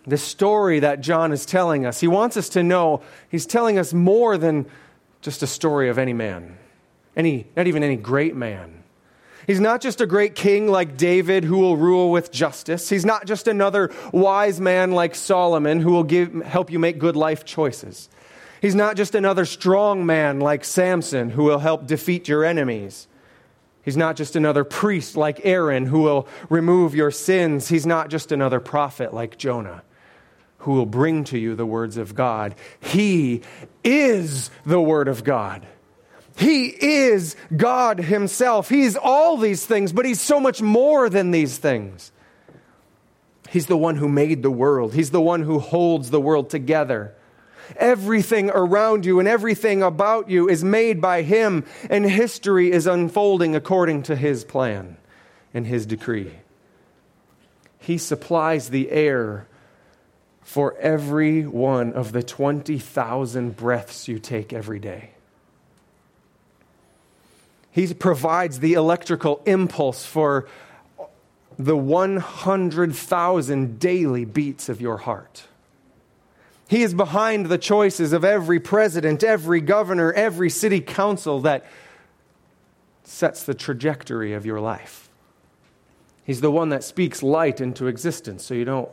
The 0.06 0.18
story 0.18 0.80
that 0.80 1.00
John 1.00 1.32
is 1.32 1.46
telling 1.46 1.86
us, 1.86 2.00
he 2.00 2.08
wants 2.08 2.36
us 2.36 2.48
to 2.50 2.62
know 2.62 3.02
he's 3.28 3.46
telling 3.46 3.78
us 3.78 3.92
more 3.92 4.36
than 4.36 4.66
just 5.20 5.42
a 5.42 5.46
story 5.46 5.88
of 5.88 5.98
any 5.98 6.12
man, 6.12 6.58
any, 7.16 7.46
not 7.56 7.66
even 7.66 7.82
any 7.82 7.96
great 7.96 8.34
man. 8.34 8.79
He's 9.50 9.58
not 9.58 9.80
just 9.80 10.00
a 10.00 10.06
great 10.06 10.36
king 10.36 10.68
like 10.68 10.96
David 10.96 11.42
who 11.42 11.58
will 11.58 11.76
rule 11.76 12.12
with 12.12 12.30
justice. 12.30 12.88
He's 12.88 13.04
not 13.04 13.26
just 13.26 13.48
another 13.48 13.90
wise 14.12 14.60
man 14.60 14.92
like 14.92 15.16
Solomon 15.16 15.80
who 15.80 15.90
will 15.90 16.04
give, 16.04 16.32
help 16.44 16.70
you 16.70 16.78
make 16.78 17.00
good 17.00 17.16
life 17.16 17.44
choices. 17.44 18.08
He's 18.62 18.76
not 18.76 18.94
just 18.94 19.16
another 19.16 19.44
strong 19.44 20.06
man 20.06 20.38
like 20.38 20.64
Samson 20.64 21.30
who 21.30 21.42
will 21.42 21.58
help 21.58 21.88
defeat 21.88 22.28
your 22.28 22.44
enemies. 22.44 23.08
He's 23.82 23.96
not 23.96 24.14
just 24.14 24.36
another 24.36 24.62
priest 24.62 25.16
like 25.16 25.40
Aaron 25.42 25.86
who 25.86 26.02
will 26.02 26.28
remove 26.48 26.94
your 26.94 27.10
sins. 27.10 27.70
He's 27.70 27.86
not 27.86 28.08
just 28.08 28.30
another 28.30 28.60
prophet 28.60 29.12
like 29.12 29.36
Jonah 29.36 29.82
who 30.58 30.74
will 30.74 30.86
bring 30.86 31.24
to 31.24 31.36
you 31.36 31.56
the 31.56 31.66
words 31.66 31.96
of 31.96 32.14
God. 32.14 32.54
He 32.78 33.42
is 33.82 34.52
the 34.64 34.80
Word 34.80 35.08
of 35.08 35.24
God. 35.24 35.66
He 36.36 36.66
is 36.66 37.36
God 37.56 37.98
Himself. 37.98 38.68
He's 38.68 38.96
all 38.96 39.36
these 39.36 39.66
things, 39.66 39.92
but 39.92 40.06
He's 40.06 40.20
so 40.20 40.40
much 40.40 40.62
more 40.62 41.08
than 41.08 41.30
these 41.30 41.58
things. 41.58 42.12
He's 43.50 43.66
the 43.66 43.76
one 43.76 43.96
who 43.96 44.08
made 44.08 44.42
the 44.42 44.50
world, 44.50 44.94
He's 44.94 45.10
the 45.10 45.20
one 45.20 45.42
who 45.42 45.58
holds 45.58 46.10
the 46.10 46.20
world 46.20 46.50
together. 46.50 47.14
Everything 47.76 48.50
around 48.50 49.06
you 49.06 49.20
and 49.20 49.28
everything 49.28 49.82
about 49.82 50.28
you 50.28 50.48
is 50.48 50.64
made 50.64 51.00
by 51.00 51.22
Him, 51.22 51.64
and 51.88 52.04
history 52.04 52.72
is 52.72 52.86
unfolding 52.86 53.54
according 53.54 54.04
to 54.04 54.16
His 54.16 54.44
plan 54.44 54.96
and 55.54 55.66
His 55.66 55.86
decree. 55.86 56.32
He 57.78 57.98
supplies 57.98 58.70
the 58.70 58.90
air 58.90 59.46
for 60.42 60.76
every 60.78 61.46
one 61.46 61.92
of 61.92 62.12
the 62.12 62.22
20,000 62.22 63.56
breaths 63.56 64.08
you 64.08 64.18
take 64.18 64.52
every 64.52 64.78
day. 64.78 65.10
He 67.70 67.92
provides 67.94 68.60
the 68.60 68.74
electrical 68.74 69.40
impulse 69.46 70.04
for 70.04 70.48
the 71.58 71.76
100,000 71.76 73.78
daily 73.78 74.24
beats 74.24 74.68
of 74.68 74.80
your 74.80 74.98
heart. 74.98 75.44
He 76.68 76.82
is 76.82 76.94
behind 76.94 77.46
the 77.46 77.58
choices 77.58 78.12
of 78.12 78.24
every 78.24 78.60
president, 78.60 79.24
every 79.24 79.60
governor, 79.60 80.12
every 80.12 80.50
city 80.50 80.80
council 80.80 81.40
that 81.40 81.66
sets 83.02 83.42
the 83.42 83.54
trajectory 83.54 84.32
of 84.32 84.46
your 84.46 84.60
life. 84.60 85.08
He's 86.24 86.40
the 86.40 86.50
one 86.50 86.68
that 86.68 86.84
speaks 86.84 87.24
light 87.24 87.60
into 87.60 87.88
existence 87.88 88.44
so 88.44 88.54
you 88.54 88.64
don't 88.64 88.88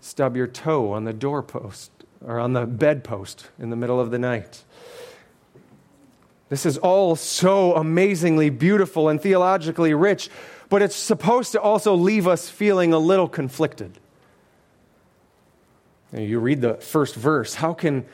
stub 0.00 0.36
your 0.36 0.46
toe 0.46 0.92
on 0.92 1.04
the 1.04 1.14
doorpost 1.14 1.90
or 2.24 2.38
on 2.38 2.52
the 2.52 2.66
bedpost 2.66 3.48
in 3.58 3.70
the 3.70 3.76
middle 3.76 3.98
of 3.98 4.10
the 4.10 4.18
night. 4.18 4.62
This 6.48 6.64
is 6.64 6.78
all 6.78 7.16
so 7.16 7.74
amazingly 7.74 8.50
beautiful 8.50 9.08
and 9.08 9.20
theologically 9.20 9.94
rich, 9.94 10.30
but 10.68 10.80
it's 10.80 10.94
supposed 10.94 11.52
to 11.52 11.60
also 11.60 11.94
leave 11.94 12.28
us 12.28 12.48
feeling 12.48 12.92
a 12.92 12.98
little 12.98 13.28
conflicted. 13.28 13.98
You 16.12 16.38
read 16.38 16.60
the 16.60 16.74
first 16.74 17.14
verse. 17.14 17.54
How 17.54 17.74
can, 17.74 18.06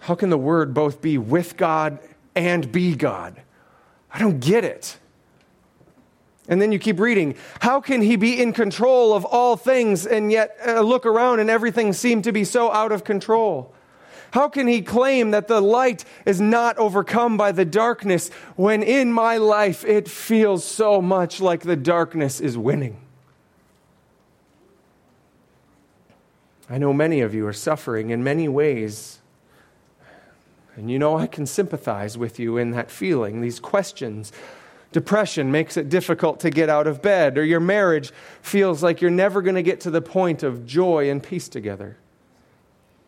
how 0.00 0.14
can 0.14 0.30
the 0.30 0.38
word 0.38 0.74
both 0.74 1.00
be 1.00 1.18
with 1.18 1.56
God 1.56 2.00
and 2.34 2.70
be 2.72 2.96
God? 2.96 3.40
I 4.12 4.18
don't 4.18 4.40
get 4.40 4.64
it. 4.64 4.98
And 6.48 6.60
then 6.60 6.72
you 6.72 6.80
keep 6.80 6.98
reading. 6.98 7.36
How 7.60 7.80
can 7.80 8.02
he 8.02 8.16
be 8.16 8.42
in 8.42 8.52
control 8.52 9.14
of 9.14 9.24
all 9.24 9.56
things 9.56 10.04
and 10.04 10.32
yet 10.32 10.56
uh, 10.66 10.80
look 10.80 11.06
around 11.06 11.38
and 11.38 11.48
everything 11.48 11.92
seem 11.92 12.22
to 12.22 12.32
be 12.32 12.44
so 12.44 12.72
out 12.72 12.90
of 12.90 13.04
control? 13.04 13.72
How 14.32 14.48
can 14.48 14.66
he 14.66 14.80
claim 14.80 15.32
that 15.32 15.46
the 15.46 15.60
light 15.60 16.06
is 16.24 16.40
not 16.40 16.78
overcome 16.78 17.36
by 17.36 17.52
the 17.52 17.66
darkness 17.66 18.30
when 18.56 18.82
in 18.82 19.12
my 19.12 19.36
life 19.36 19.84
it 19.84 20.08
feels 20.08 20.64
so 20.64 21.02
much 21.02 21.38
like 21.40 21.60
the 21.60 21.76
darkness 21.76 22.40
is 22.40 22.56
winning? 22.56 22.96
I 26.70 26.78
know 26.78 26.94
many 26.94 27.20
of 27.20 27.34
you 27.34 27.46
are 27.46 27.52
suffering 27.52 28.08
in 28.08 28.24
many 28.24 28.48
ways. 28.48 29.20
And 30.76 30.90
you 30.90 30.98
know, 30.98 31.18
I 31.18 31.26
can 31.26 31.44
sympathize 31.44 32.16
with 32.16 32.38
you 32.38 32.56
in 32.56 32.70
that 32.70 32.90
feeling, 32.90 33.42
these 33.42 33.60
questions. 33.60 34.32
Depression 34.92 35.52
makes 35.52 35.76
it 35.76 35.90
difficult 35.90 36.40
to 36.40 36.48
get 36.48 36.70
out 36.70 36.86
of 36.86 37.02
bed, 37.02 37.36
or 37.36 37.44
your 37.44 37.60
marriage 37.60 38.10
feels 38.40 38.82
like 38.82 39.02
you're 39.02 39.10
never 39.10 39.42
going 39.42 39.56
to 39.56 39.62
get 39.62 39.80
to 39.82 39.90
the 39.90 40.00
point 40.00 40.42
of 40.42 40.64
joy 40.64 41.10
and 41.10 41.22
peace 41.22 41.50
together. 41.50 41.98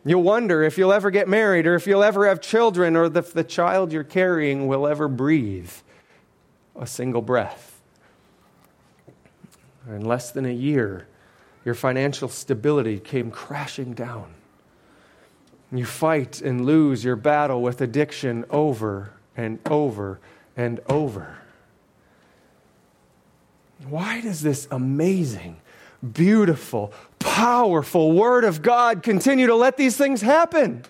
You'll 0.05 0.23
wonder 0.23 0.61
if 0.63 0.77
you'll 0.77 0.93
ever 0.93 1.09
get 1.09 1.27
married, 1.27 1.65
or 1.65 1.73
if 1.73 1.87
you'll 1.87 2.03
ever 2.03 2.27
have 2.27 2.39
children, 2.39 2.95
or 2.95 3.05
if 3.05 3.33
the 3.33 3.43
child 3.43 3.91
you're 3.91 4.03
carrying 4.03 4.67
will 4.67 4.85
ever 4.85 5.07
breathe 5.07 5.71
a 6.79 6.85
single 6.85 7.23
breath. 7.23 7.81
In 9.87 10.05
less 10.05 10.31
than 10.31 10.45
a 10.45 10.53
year, 10.53 11.07
your 11.63 11.73
financial 11.73 12.29
stability 12.29 12.99
came 12.99 13.31
crashing 13.31 13.93
down. 13.93 14.33
You 15.71 15.85
fight 15.85 16.41
and 16.41 16.65
lose 16.65 17.03
your 17.03 17.15
battle 17.15 17.61
with 17.61 17.81
addiction 17.81 18.45
over 18.51 19.11
and 19.35 19.59
over 19.65 20.19
and 20.55 20.79
over. 20.87 21.39
Why 23.87 24.21
does 24.21 24.41
this 24.41 24.67
amazing, 24.71 25.57
beautiful, 26.13 26.93
powerful 27.19 28.11
Word 28.11 28.43
of 28.43 28.61
God 28.61 29.03
continue 29.03 29.47
to 29.47 29.55
let 29.55 29.77
these 29.77 29.97
things 29.97 30.21
happen? 30.21 30.83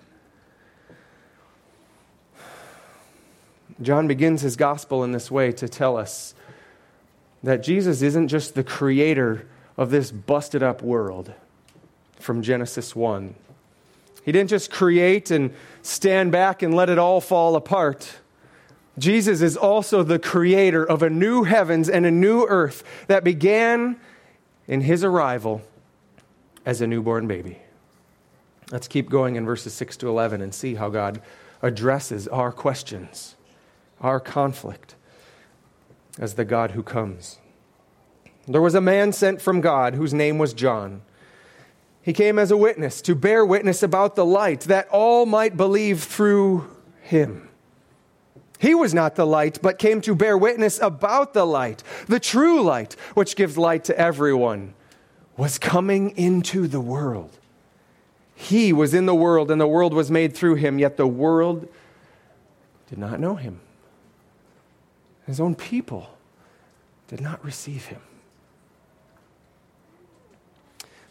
John 3.81 4.07
begins 4.07 4.41
his 4.41 4.55
gospel 4.55 5.03
in 5.03 5.11
this 5.11 5.29
way 5.29 5.51
to 5.53 5.67
tell 5.67 5.97
us 5.97 6.33
that 7.43 7.61
Jesus 7.61 8.01
isn't 8.01 8.29
just 8.29 8.55
the 8.55 8.63
creator 8.63 9.47
of 9.77 9.91
this 9.91 10.11
busted 10.11 10.63
up 10.63 10.81
world 10.81 11.33
from 12.19 12.41
Genesis 12.41 12.95
1. 12.95 13.35
He 14.23 14.31
didn't 14.31 14.49
just 14.49 14.71
create 14.71 15.29
and 15.29 15.53
stand 15.83 16.31
back 16.31 16.63
and 16.63 16.73
let 16.73 16.89
it 16.89 16.97
all 16.97 17.21
fall 17.21 17.55
apart. 17.55 18.17
Jesus 18.97 19.41
is 19.41 19.57
also 19.57 20.01
the 20.01 20.17
creator 20.17 20.83
of 20.83 21.03
a 21.03 21.09
new 21.09 21.43
heavens 21.43 21.89
and 21.89 22.05
a 22.05 22.11
new 22.11 22.45
earth 22.47 22.83
that 23.07 23.23
began 23.23 23.99
in 24.67 24.81
his 24.81 25.03
arrival 25.03 25.61
as 26.65 26.81
a 26.81 26.87
newborn 26.87 27.27
baby. 27.27 27.59
Let's 28.71 28.87
keep 28.87 29.09
going 29.09 29.35
in 29.35 29.45
verses 29.45 29.73
6 29.73 29.97
to 29.97 30.09
11 30.09 30.41
and 30.41 30.53
see 30.53 30.75
how 30.75 30.89
God 30.89 31.21
addresses 31.61 32.27
our 32.27 32.51
questions, 32.51 33.35
our 34.01 34.19
conflict, 34.19 34.95
as 36.17 36.33
the 36.33 36.45
God 36.45 36.71
who 36.71 36.81
comes. 36.81 37.37
There 38.47 38.61
was 38.61 38.75
a 38.75 38.81
man 38.81 39.11
sent 39.11 39.41
from 39.41 39.61
God 39.61 39.95
whose 39.95 40.13
name 40.13 40.37
was 40.37 40.53
John. 40.53 41.01
He 42.01 42.13
came 42.13 42.37
as 42.37 42.51
a 42.51 42.57
witness 42.57 43.01
to 43.03 43.15
bear 43.15 43.45
witness 43.45 43.81
about 43.81 44.15
the 44.15 44.25
light, 44.25 44.61
that 44.61 44.87
all 44.89 45.25
might 45.25 45.57
believe 45.57 46.03
through 46.03 46.69
him. 47.01 47.49
He 48.59 48.73
was 48.73 48.93
not 48.93 49.15
the 49.15 49.25
light, 49.25 49.59
but 49.61 49.79
came 49.79 50.01
to 50.01 50.15
bear 50.15 50.37
witness 50.37 50.79
about 50.81 51.33
the 51.33 51.45
light. 51.45 51.83
The 52.07 52.19
true 52.19 52.61
light, 52.61 52.93
which 53.13 53.35
gives 53.35 53.57
light 53.57 53.83
to 53.85 53.99
everyone, 53.99 54.73
was 55.37 55.57
coming 55.57 56.11
into 56.11 56.67
the 56.67 56.79
world. 56.79 57.37
He 58.33 58.73
was 58.73 58.93
in 58.93 59.05
the 59.05 59.15
world, 59.15 59.51
and 59.51 59.59
the 59.59 59.67
world 59.67 59.93
was 59.93 60.11
made 60.11 60.35
through 60.35 60.55
him, 60.55 60.79
yet 60.79 60.97
the 60.97 61.07
world 61.07 61.67
did 62.87 62.97
not 62.97 63.19
know 63.19 63.35
him. 63.35 63.59
His 65.25 65.39
own 65.39 65.55
people 65.55 66.09
did 67.07 67.21
not 67.21 67.43
receive 67.43 67.85
him. 67.85 68.01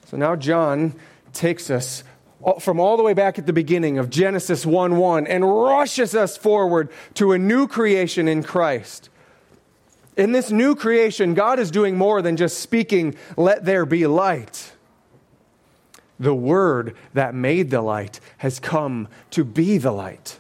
So 0.06 0.16
now 0.16 0.36
John 0.36 0.94
takes 1.32 1.70
us 1.70 2.04
from 2.60 2.80
all 2.80 2.96
the 2.96 3.02
way 3.02 3.14
back 3.14 3.38
at 3.38 3.46
the 3.46 3.52
beginning 3.52 3.98
of 3.98 4.10
Genesis 4.10 4.66
1 4.66 4.96
1 4.96 5.26
and 5.26 5.44
rushes 5.44 6.14
us 6.14 6.36
forward 6.36 6.90
to 7.14 7.32
a 7.32 7.38
new 7.38 7.66
creation 7.66 8.28
in 8.28 8.42
Christ. 8.42 9.08
In 10.16 10.32
this 10.32 10.50
new 10.50 10.74
creation, 10.76 11.34
God 11.34 11.58
is 11.58 11.70
doing 11.70 11.96
more 11.96 12.22
than 12.22 12.36
just 12.36 12.58
speaking, 12.58 13.16
let 13.36 13.64
there 13.64 13.84
be 13.84 14.06
light. 14.06 14.72
The 16.20 16.34
Word 16.34 16.96
that 17.14 17.34
made 17.34 17.70
the 17.70 17.82
light 17.82 18.20
has 18.38 18.60
come 18.60 19.08
to 19.30 19.44
be 19.44 19.78
the 19.78 19.90
light. 19.90 20.38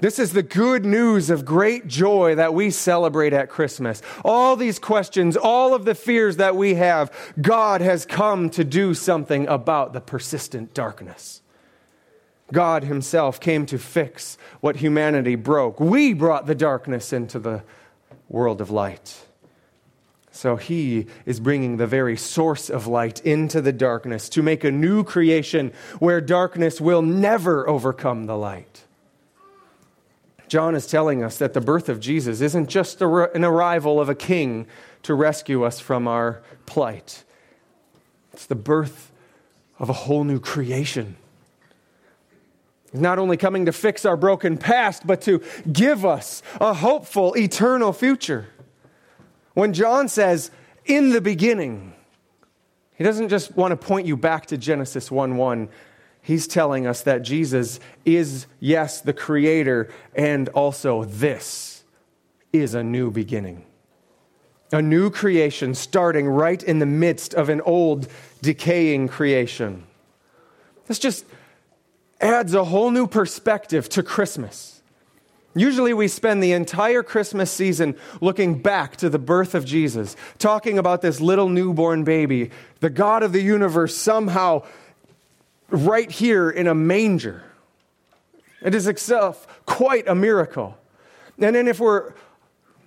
This 0.00 0.18
is 0.18 0.32
the 0.32 0.42
good 0.42 0.84
news 0.84 1.30
of 1.30 1.44
great 1.44 1.86
joy 1.86 2.34
that 2.34 2.52
we 2.52 2.70
celebrate 2.70 3.32
at 3.32 3.48
Christmas. 3.48 4.02
All 4.24 4.56
these 4.56 4.78
questions, 4.78 5.36
all 5.36 5.72
of 5.72 5.84
the 5.84 5.94
fears 5.94 6.36
that 6.36 6.56
we 6.56 6.74
have, 6.74 7.12
God 7.40 7.80
has 7.80 8.04
come 8.04 8.50
to 8.50 8.64
do 8.64 8.94
something 8.94 9.46
about 9.46 9.92
the 9.92 10.00
persistent 10.00 10.74
darkness. 10.74 11.42
God 12.52 12.84
Himself 12.84 13.40
came 13.40 13.66
to 13.66 13.78
fix 13.78 14.36
what 14.60 14.76
humanity 14.76 15.36
broke. 15.36 15.80
We 15.80 16.12
brought 16.12 16.46
the 16.46 16.54
darkness 16.54 17.12
into 17.12 17.38
the 17.38 17.62
world 18.28 18.60
of 18.60 18.70
light. 18.70 19.24
So 20.30 20.56
He 20.56 21.06
is 21.24 21.38
bringing 21.38 21.76
the 21.76 21.86
very 21.86 22.16
source 22.16 22.68
of 22.68 22.88
light 22.88 23.24
into 23.24 23.62
the 23.62 23.72
darkness 23.72 24.28
to 24.30 24.42
make 24.42 24.64
a 24.64 24.72
new 24.72 25.04
creation 25.04 25.72
where 26.00 26.20
darkness 26.20 26.80
will 26.80 27.02
never 27.02 27.68
overcome 27.68 28.26
the 28.26 28.36
light. 28.36 28.84
John 30.48 30.74
is 30.74 30.86
telling 30.86 31.22
us 31.22 31.38
that 31.38 31.54
the 31.54 31.60
birth 31.60 31.88
of 31.88 32.00
Jesus 32.00 32.40
isn't 32.40 32.68
just 32.68 33.00
an 33.00 33.44
arrival 33.44 34.00
of 34.00 34.08
a 34.08 34.14
king 34.14 34.66
to 35.02 35.14
rescue 35.14 35.64
us 35.64 35.80
from 35.80 36.08
our 36.08 36.42
plight, 36.66 37.24
it's 38.32 38.46
the 38.46 38.54
birth 38.54 39.12
of 39.78 39.88
a 39.88 39.92
whole 39.92 40.24
new 40.24 40.40
creation. 40.40 41.16
He's 42.90 43.00
not 43.00 43.18
only 43.18 43.36
coming 43.36 43.66
to 43.66 43.72
fix 43.72 44.04
our 44.04 44.16
broken 44.16 44.56
past, 44.56 45.06
but 45.06 45.20
to 45.22 45.42
give 45.70 46.04
us 46.04 46.42
a 46.60 46.72
hopeful, 46.74 47.34
eternal 47.34 47.92
future. 47.92 48.48
When 49.54 49.72
John 49.72 50.08
says, 50.08 50.50
in 50.84 51.10
the 51.10 51.20
beginning, 51.20 51.92
he 52.94 53.04
doesn't 53.04 53.28
just 53.28 53.56
want 53.56 53.72
to 53.72 53.76
point 53.76 54.06
you 54.06 54.16
back 54.16 54.46
to 54.46 54.58
Genesis 54.58 55.10
1 55.10 55.36
1 55.36 55.68
he's 56.24 56.48
telling 56.48 56.86
us 56.86 57.02
that 57.02 57.22
Jesus 57.22 57.78
is, 58.04 58.46
yes, 58.58 59.00
the 59.00 59.12
creator, 59.12 59.92
and 60.16 60.48
also 60.48 61.04
this 61.04 61.84
is 62.52 62.74
a 62.74 62.82
new 62.82 63.10
beginning. 63.10 63.64
A 64.72 64.82
new 64.82 65.10
creation 65.10 65.74
starting 65.74 66.26
right 66.26 66.60
in 66.62 66.78
the 66.78 66.86
midst 66.86 67.34
of 67.34 67.48
an 67.48 67.60
old, 67.60 68.08
decaying 68.42 69.08
creation. 69.08 69.84
This 70.86 70.98
just 70.98 71.26
adds 72.20 72.54
a 72.54 72.64
whole 72.64 72.90
new 72.90 73.06
perspective 73.06 73.88
to 73.90 74.02
Christmas. 74.02 74.80
Usually, 75.54 75.92
we 75.92 76.08
spend 76.08 76.42
the 76.42 76.52
entire 76.52 77.02
Christmas 77.04 77.50
season 77.50 77.96
looking 78.20 78.60
back 78.60 78.96
to 78.96 79.08
the 79.08 79.20
birth 79.20 79.54
of 79.54 79.64
Jesus, 79.64 80.16
talking 80.38 80.78
about 80.78 81.02
this 81.02 81.20
little 81.20 81.48
newborn 81.48 82.02
baby, 82.02 82.50
the 82.80 82.90
God 82.90 83.22
of 83.22 83.32
the 83.32 83.42
universe 83.42 83.96
somehow 83.96 84.64
right 85.74 86.10
here 86.10 86.50
in 86.50 86.66
a 86.66 86.74
manger. 86.74 87.42
It 88.62 88.74
is 88.74 88.86
itself 88.86 89.46
quite 89.66 90.08
a 90.08 90.14
miracle. 90.14 90.78
And 91.38 91.54
then 91.54 91.68
if 91.68 91.80
we're 91.80 92.14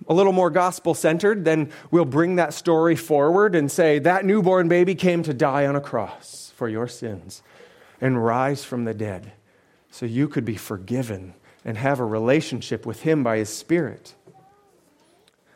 a 0.08 0.14
little 0.14 0.32
more 0.32 0.50
gospel 0.50 0.94
centered, 0.94 1.44
then 1.44 1.70
we'll 1.90 2.04
bring 2.04 2.36
that 2.36 2.54
story 2.54 2.96
forward 2.96 3.54
and 3.54 3.70
say, 3.70 3.98
that 4.00 4.24
newborn 4.24 4.68
baby 4.68 4.94
came 4.94 5.22
to 5.22 5.34
die 5.34 5.66
on 5.66 5.76
a 5.76 5.80
cross 5.80 6.52
for 6.56 6.68
your 6.68 6.88
sins 6.88 7.42
and 8.00 8.24
rise 8.24 8.64
from 8.64 8.84
the 8.84 8.94
dead 8.94 9.32
so 9.90 10.06
you 10.06 10.28
could 10.28 10.44
be 10.44 10.56
forgiven 10.56 11.34
and 11.64 11.76
have 11.76 12.00
a 12.00 12.04
relationship 12.04 12.86
with 12.86 13.02
him 13.02 13.22
by 13.22 13.36
his 13.36 13.50
spirit. 13.50 14.14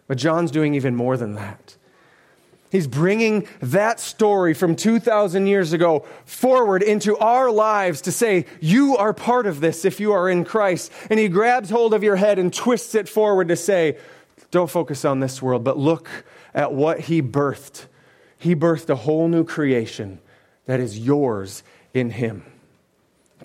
But 0.06 0.18
John's 0.18 0.50
doing 0.50 0.74
even 0.74 0.94
more 0.94 1.16
than 1.16 1.34
that. 1.34 1.76
He's 2.72 2.86
bringing 2.86 3.46
that 3.60 4.00
story 4.00 4.54
from 4.54 4.76
2,000 4.76 5.46
years 5.46 5.74
ago 5.74 6.06
forward 6.24 6.82
into 6.82 7.18
our 7.18 7.50
lives 7.50 8.00
to 8.00 8.12
say, 8.12 8.46
You 8.62 8.96
are 8.96 9.12
part 9.12 9.46
of 9.46 9.60
this 9.60 9.84
if 9.84 10.00
you 10.00 10.12
are 10.12 10.26
in 10.26 10.46
Christ. 10.46 10.90
And 11.10 11.20
he 11.20 11.28
grabs 11.28 11.68
hold 11.68 11.92
of 11.92 12.02
your 12.02 12.16
head 12.16 12.38
and 12.38 12.52
twists 12.52 12.94
it 12.94 13.10
forward 13.10 13.48
to 13.48 13.56
say, 13.56 13.98
Don't 14.50 14.70
focus 14.70 15.04
on 15.04 15.20
this 15.20 15.42
world, 15.42 15.64
but 15.64 15.76
look 15.76 16.08
at 16.54 16.72
what 16.72 17.00
he 17.00 17.20
birthed. 17.20 17.84
He 18.38 18.56
birthed 18.56 18.88
a 18.88 18.96
whole 18.96 19.28
new 19.28 19.44
creation 19.44 20.18
that 20.64 20.80
is 20.80 20.98
yours 20.98 21.62
in 21.92 22.08
him. 22.08 22.51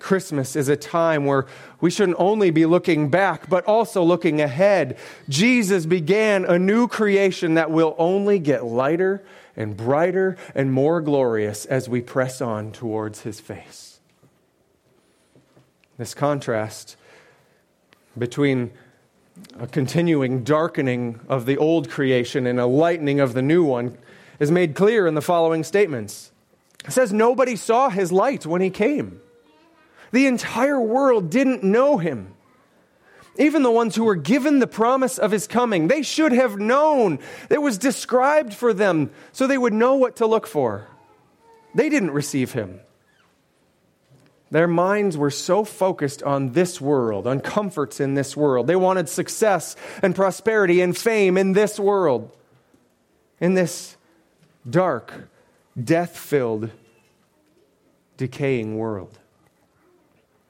Christmas 0.00 0.56
is 0.56 0.68
a 0.68 0.76
time 0.76 1.24
where 1.24 1.46
we 1.80 1.90
shouldn't 1.90 2.18
only 2.20 2.50
be 2.50 2.66
looking 2.66 3.08
back, 3.10 3.48
but 3.48 3.64
also 3.64 4.02
looking 4.02 4.40
ahead. 4.40 4.98
Jesus 5.28 5.86
began 5.86 6.44
a 6.44 6.58
new 6.58 6.88
creation 6.88 7.54
that 7.54 7.70
will 7.70 7.94
only 7.98 8.38
get 8.38 8.64
lighter 8.64 9.22
and 9.56 9.76
brighter 9.76 10.36
and 10.54 10.72
more 10.72 11.00
glorious 11.00 11.64
as 11.66 11.88
we 11.88 12.00
press 12.00 12.40
on 12.40 12.72
towards 12.72 13.22
his 13.22 13.40
face. 13.40 14.00
This 15.98 16.14
contrast 16.14 16.96
between 18.16 18.70
a 19.58 19.66
continuing 19.66 20.44
darkening 20.44 21.20
of 21.28 21.46
the 21.46 21.56
old 21.56 21.90
creation 21.90 22.46
and 22.46 22.60
a 22.60 22.66
lightening 22.66 23.20
of 23.20 23.34
the 23.34 23.42
new 23.42 23.64
one 23.64 23.98
is 24.38 24.50
made 24.50 24.74
clear 24.74 25.06
in 25.06 25.14
the 25.14 25.22
following 25.22 25.64
statements. 25.64 26.30
It 26.86 26.92
says, 26.92 27.12
Nobody 27.12 27.56
saw 27.56 27.90
his 27.90 28.12
light 28.12 28.46
when 28.46 28.60
he 28.60 28.70
came. 28.70 29.20
The 30.12 30.26
entire 30.26 30.80
world 30.80 31.30
didn't 31.30 31.62
know 31.62 31.98
him. 31.98 32.34
Even 33.36 33.62
the 33.62 33.70
ones 33.70 33.94
who 33.94 34.04
were 34.04 34.16
given 34.16 34.58
the 34.58 34.66
promise 34.66 35.16
of 35.16 35.30
his 35.30 35.46
coming, 35.46 35.86
they 35.86 36.02
should 36.02 36.32
have 36.32 36.58
known. 36.58 37.20
It 37.50 37.62
was 37.62 37.78
described 37.78 38.52
for 38.52 38.74
them 38.74 39.10
so 39.32 39.46
they 39.46 39.58
would 39.58 39.72
know 39.72 39.94
what 39.94 40.16
to 40.16 40.26
look 40.26 40.46
for. 40.46 40.88
They 41.74 41.88
didn't 41.88 42.10
receive 42.10 42.52
him. 42.52 42.80
Their 44.50 44.66
minds 44.66 45.16
were 45.16 45.30
so 45.30 45.62
focused 45.62 46.22
on 46.22 46.52
this 46.52 46.80
world, 46.80 47.26
on 47.26 47.40
comforts 47.40 48.00
in 48.00 48.14
this 48.14 48.36
world. 48.36 48.66
They 48.66 48.76
wanted 48.76 49.08
success 49.08 49.76
and 50.02 50.16
prosperity 50.16 50.80
and 50.80 50.96
fame 50.96 51.36
in 51.36 51.52
this 51.52 51.78
world, 51.78 52.32
in 53.40 53.54
this 53.54 53.96
dark, 54.68 55.28
death 55.82 56.16
filled, 56.16 56.70
decaying 58.16 58.78
world. 58.78 59.18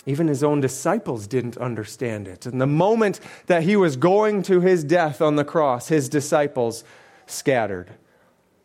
Even 0.08 0.26
his 0.26 0.42
own 0.42 0.62
disciples 0.62 1.26
didn't 1.26 1.58
understand 1.58 2.26
it. 2.26 2.46
And 2.46 2.58
the 2.58 2.66
moment 2.66 3.20
that 3.44 3.64
he 3.64 3.76
was 3.76 3.96
going 3.96 4.42
to 4.44 4.62
his 4.62 4.82
death 4.82 5.20
on 5.20 5.36
the 5.36 5.44
cross, 5.44 5.88
his 5.88 6.08
disciples 6.08 6.82
scattered 7.26 7.90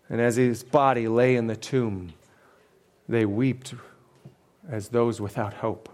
And 0.09 0.21
as 0.21 0.37
his 0.37 0.63
body 0.63 1.09
lay 1.09 1.35
in 1.35 1.47
the 1.47 1.57
tomb, 1.57 2.13
they 3.09 3.25
wept 3.25 3.73
as 4.69 4.87
those 4.87 5.19
without 5.19 5.55
hope. 5.55 5.89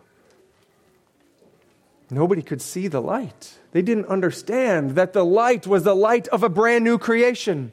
Nobody 2.12 2.44
could 2.44 2.62
see 2.62 2.88
the 2.88 3.02
light. 3.02 3.58
They 3.72 3.82
didn't 3.82 4.06
understand 4.06 4.92
that 4.92 5.14
the 5.14 5.26
light 5.26 5.66
was 5.66 5.84
the 5.84 5.96
light 5.96 6.28
of 6.28 6.44
a 6.44 6.50
brand 6.50 6.84
new 6.84 7.00
creation. 7.00 7.72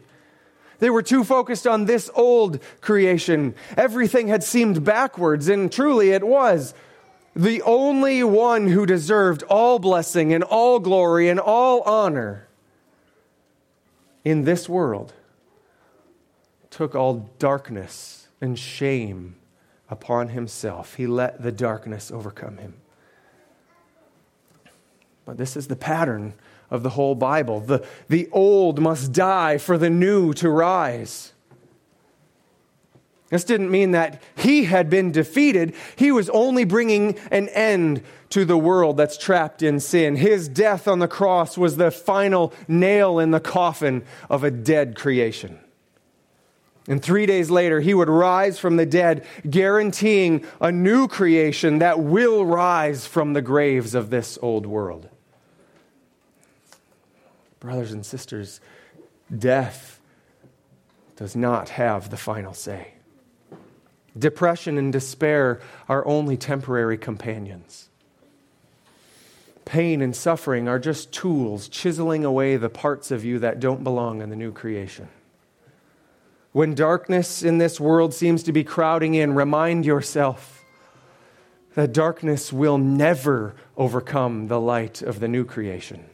They 0.79 0.89
were 0.89 1.03
too 1.03 1.25
focused 1.25 1.67
on 1.67 1.85
this 1.85 2.11
old 2.15 2.59
creation. 2.81 3.55
Everything 3.77 4.29
had 4.29 4.43
seemed 4.43 4.83
backwards, 4.83 5.49
and 5.49 5.71
truly 5.71 6.12
it 6.12 6.27
was. 6.27 6.73
The 7.37 7.61
only 7.61 8.25
one 8.25 8.68
who 8.68 8.87
deserved 8.87 9.42
all 9.42 9.79
blessing 9.79 10.33
and 10.33 10.42
all 10.42 10.79
glory 10.79 11.29
and 11.29 11.38
all 11.38 11.83
honor 11.83 12.49
in 14.25 14.44
this 14.44 14.70
world 14.70 15.12
took 16.70 16.94
all 16.94 17.29
darkness 17.38 18.29
and 18.40 18.59
shame 18.59 19.37
upon 19.90 20.31
himself. 20.31 20.94
He 20.94 21.07
let 21.07 21.42
the 21.42 21.53
darkness 21.53 22.11
overcome 22.11 22.57
him. 22.57 22.75
But 25.27 25.37
this 25.37 25.59
is 25.59 25.68
the 25.68 25.77
pattern 25.77 26.33
of 26.70 26.83
the 26.83 26.90
whole 26.90 27.14
Bible. 27.14 27.61
The, 27.61 27.87
the 28.09 28.31
old 28.33 28.81
must 28.81 29.12
die 29.12 29.59
for 29.59 29.77
the 29.77 29.90
new 29.90 30.33
to 30.35 30.49
rise. 30.49 31.35
This 33.29 33.45
didn't 33.45 33.71
mean 33.71 33.91
that 33.91 34.23
he 34.37 34.65
had 34.65 34.89
been 34.89 35.11
defeated. 35.11 35.75
He 35.97 36.12
was 36.12 36.31
only 36.31 36.65
bringing 36.65 37.19
an 37.33 37.49
end 37.49 38.03
to 38.31 38.45
the 38.45 38.59
world 38.59 38.97
that's 38.97 39.19
trapped 39.19 39.62
in 39.62 39.81
sin. 39.81 40.17
His 40.17 40.49
death 40.49 40.87
on 40.87 41.01
the 41.01 41.09
cross 41.09 41.59
was 41.59 41.77
the 41.77 41.91
final 41.91 42.53
nail 42.69 43.19
in 43.19 43.33
the 43.33 43.41
coffin 43.41 44.05
of 44.31 44.45
a 44.45 44.51
dead 44.51 44.95
creation. 44.95 45.59
And 46.89 47.03
three 47.03 47.27
days 47.27 47.51
later, 47.51 47.81
he 47.81 47.95
would 47.95 48.09
rise 48.09 48.61
from 48.61 48.77
the 48.77 48.87
dead, 48.87 49.27
guaranteeing 49.49 50.45
a 50.61 50.71
new 50.71 51.09
creation 51.09 51.81
that 51.81 51.99
will 51.99 52.47
rise 52.47 53.09
from 53.09 53.33
the 53.33 53.43
graves 53.43 53.97
of 53.97 54.11
this 54.11 54.39
old 54.41 54.67
world. 54.67 55.09
Brothers 57.59 57.91
and 57.91 58.07
sisters, 58.07 58.61
death 59.37 59.99
does 61.17 61.35
not 61.35 61.71
have 61.71 62.11
the 62.11 62.17
final 62.17 62.53
say. 62.53 62.93
Depression 64.19 64.79
and 64.79 64.93
despair 64.93 65.61
are 65.89 66.07
only 66.07 66.37
temporary 66.37 66.97
companions. 66.97 67.89
Pain 69.65 70.01
and 70.01 70.15
suffering 70.15 70.69
are 70.69 70.79
just 70.79 71.13
tools 71.13 71.69
chiseling 71.69 72.25
away 72.25 72.57
the 72.57 72.69
parts 72.69 73.11
of 73.11 73.25
you 73.25 73.39
that 73.41 73.61
don't 73.61 73.85
belong 73.85 74.23
in 74.23 74.31
the 74.31 74.37
new 74.37 74.53
creation. 74.53 75.09
When 76.53 76.75
darkness 76.75 77.43
in 77.43 77.59
this 77.59 77.79
world 77.79 78.15
seems 78.15 78.43
to 78.45 78.53
be 78.53 78.65
crowding 78.65 79.15
in, 79.15 79.35
remind 79.35 79.85
yourself 79.85 80.65
that 81.75 81.93
darkness 81.93 82.51
will 82.53 82.79
never 82.79 83.55
overcome 83.77 84.47
the 84.49 84.59
light 84.59 85.03
of 85.03 85.21
the 85.21 85.29
new 85.29 85.45
creation. 85.45 86.07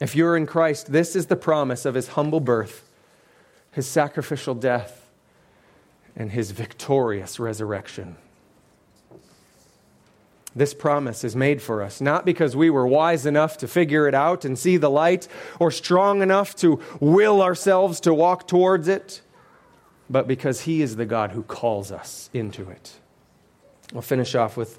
If 0.00 0.16
you're 0.16 0.36
in 0.36 0.46
Christ, 0.46 0.90
this 0.90 1.14
is 1.14 1.26
the 1.26 1.36
promise 1.36 1.84
of 1.84 1.94
his 1.94 2.08
humble 2.08 2.40
birth, 2.40 2.88
his 3.72 3.86
sacrificial 3.86 4.54
death, 4.54 4.99
and 6.16 6.32
his 6.32 6.50
victorious 6.50 7.38
resurrection. 7.38 8.16
This 10.54 10.74
promise 10.74 11.22
is 11.22 11.36
made 11.36 11.62
for 11.62 11.82
us 11.82 12.00
not 12.00 12.24
because 12.24 12.56
we 12.56 12.70
were 12.70 12.86
wise 12.86 13.24
enough 13.24 13.58
to 13.58 13.68
figure 13.68 14.08
it 14.08 14.14
out 14.14 14.44
and 14.44 14.58
see 14.58 14.76
the 14.76 14.90
light, 14.90 15.28
or 15.60 15.70
strong 15.70 16.22
enough 16.22 16.56
to 16.56 16.80
will 16.98 17.40
ourselves 17.40 18.00
to 18.00 18.12
walk 18.12 18.48
towards 18.48 18.88
it, 18.88 19.22
but 20.08 20.26
because 20.26 20.62
He 20.62 20.82
is 20.82 20.96
the 20.96 21.06
God 21.06 21.30
who 21.30 21.42
calls 21.44 21.92
us 21.92 22.30
into 22.32 22.68
it. 22.68 22.94
We'll 23.92 24.02
finish 24.02 24.34
off 24.34 24.56
with 24.56 24.78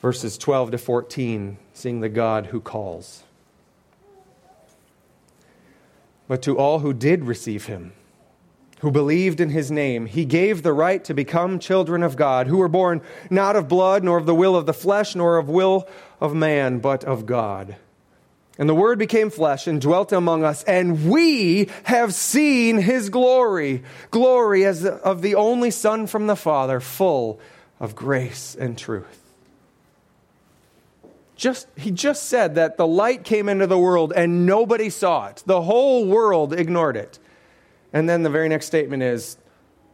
verses 0.00 0.36
12 0.36 0.72
to 0.72 0.78
14, 0.78 1.58
seeing 1.74 2.00
the 2.00 2.08
God 2.08 2.46
who 2.46 2.60
calls. 2.60 3.22
But 6.28 6.42
to 6.42 6.58
all 6.58 6.78
who 6.80 6.92
did 6.92 7.24
receive 7.24 7.66
him, 7.66 7.92
who 8.82 8.90
believed 8.90 9.40
in 9.40 9.50
his 9.50 9.70
name, 9.70 10.06
he 10.06 10.24
gave 10.24 10.62
the 10.62 10.72
right 10.72 11.02
to 11.04 11.14
become 11.14 11.58
children 11.58 12.02
of 12.02 12.16
God, 12.16 12.46
who 12.46 12.58
were 12.58 12.68
born 12.68 13.00
not 13.30 13.56
of 13.56 13.68
blood, 13.68 14.04
nor 14.04 14.18
of 14.18 14.26
the 14.26 14.34
will 14.34 14.54
of 14.54 14.66
the 14.66 14.74
flesh, 14.74 15.14
nor 15.14 15.38
of 15.38 15.48
will 15.48 15.88
of 16.20 16.34
man, 16.34 16.78
but 16.78 17.04
of 17.04 17.24
God. 17.24 17.76
And 18.58 18.68
the 18.68 18.74
Word 18.74 18.98
became 18.98 19.30
flesh 19.30 19.66
and 19.66 19.80
dwelt 19.80 20.12
among 20.12 20.44
us, 20.44 20.62
and 20.64 21.08
we 21.08 21.70
have 21.84 22.12
seen 22.12 22.78
his 22.78 23.08
glory 23.08 23.82
glory 24.10 24.64
as 24.64 24.84
of 24.84 25.22
the 25.22 25.36
only 25.36 25.70
Son 25.70 26.06
from 26.06 26.26
the 26.26 26.36
Father, 26.36 26.78
full 26.80 27.40
of 27.80 27.96
grace 27.96 28.54
and 28.54 28.76
truth 28.76 29.22
just, 31.42 31.66
he 31.76 31.90
just 31.90 32.28
said 32.28 32.54
that 32.54 32.76
the 32.76 32.86
light 32.86 33.24
came 33.24 33.48
into 33.48 33.66
the 33.66 33.76
world 33.76 34.12
and 34.14 34.46
nobody 34.46 34.88
saw 34.88 35.26
it. 35.26 35.42
The 35.44 35.60
whole 35.60 36.06
world 36.06 36.52
ignored 36.52 36.96
it. 36.96 37.18
And 37.92 38.08
then 38.08 38.22
the 38.22 38.30
very 38.30 38.48
next 38.48 38.66
statement 38.66 39.02
is 39.02 39.36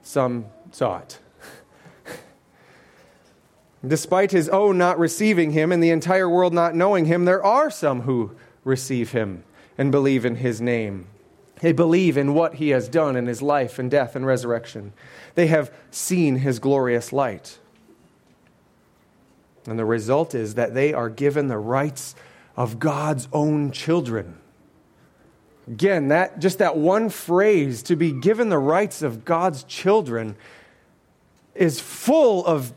some 0.03 0.47
saw 0.71 0.99
it. 0.99 1.19
Despite 3.87 4.31
his 4.31 4.49
own 4.49 4.79
not 4.79 4.99
receiving 4.99 5.53
him 5.53 5.73
and 5.73 5.83
the 5.83 5.91
entire 5.91 6.29
world 6.29 6.53
not 6.53 6.75
knowing 6.75 7.07
him, 7.07 7.25
there 7.25 7.45
are 7.45 7.71
some 7.71 8.03
who 8.03 8.37
receive 8.65 9.13
him 9.13 9.45
and 9.77 9.91
believe 9.91 10.25
in 10.25 10.37
his 10.37 10.61
name. 10.61 11.07
They 11.61 11.73
believe 11.73 12.17
in 12.17 12.35
what 12.35 12.55
he 12.55 12.69
has 12.71 12.89
done 12.89 13.17
in 13.17 13.27
his 13.27 13.43
life 13.43 13.79
and 13.79 13.91
death 13.91 14.15
and 14.15 14.25
resurrection. 14.25 14.93
They 15.35 15.49
have 15.49 15.73
seen 15.91 16.37
his 16.37 16.59
glorious 16.59 17.13
light. 17.13 17.59
And 19.67 19.79
the 19.79 19.85
result 19.85 20.35
is 20.35 20.55
that 20.55 20.75
they 20.75 20.95
are 20.95 21.11
given 21.11 21.49
the 21.49 21.59
rights 21.59 22.15
of 22.57 22.79
God's 22.79 23.29
own 23.33 23.71
children. 23.71 24.39
Again, 25.69 26.09
that 26.09 26.39
just 26.39 26.59
that 26.59 26.79
one 26.79 27.11
phrase 27.11 27.83
to 27.85 27.97
be 27.97 28.11
given 28.11 28.49
the 28.49 28.59
rights 28.59 29.03
of 29.03 29.27
God's 29.27 29.65
children 29.65 30.35
is 31.55 31.79
full 31.79 32.47
of 32.47 32.73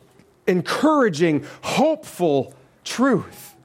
encouraging, 0.46 1.46
hopeful 1.62 2.54
truth. 2.84 3.56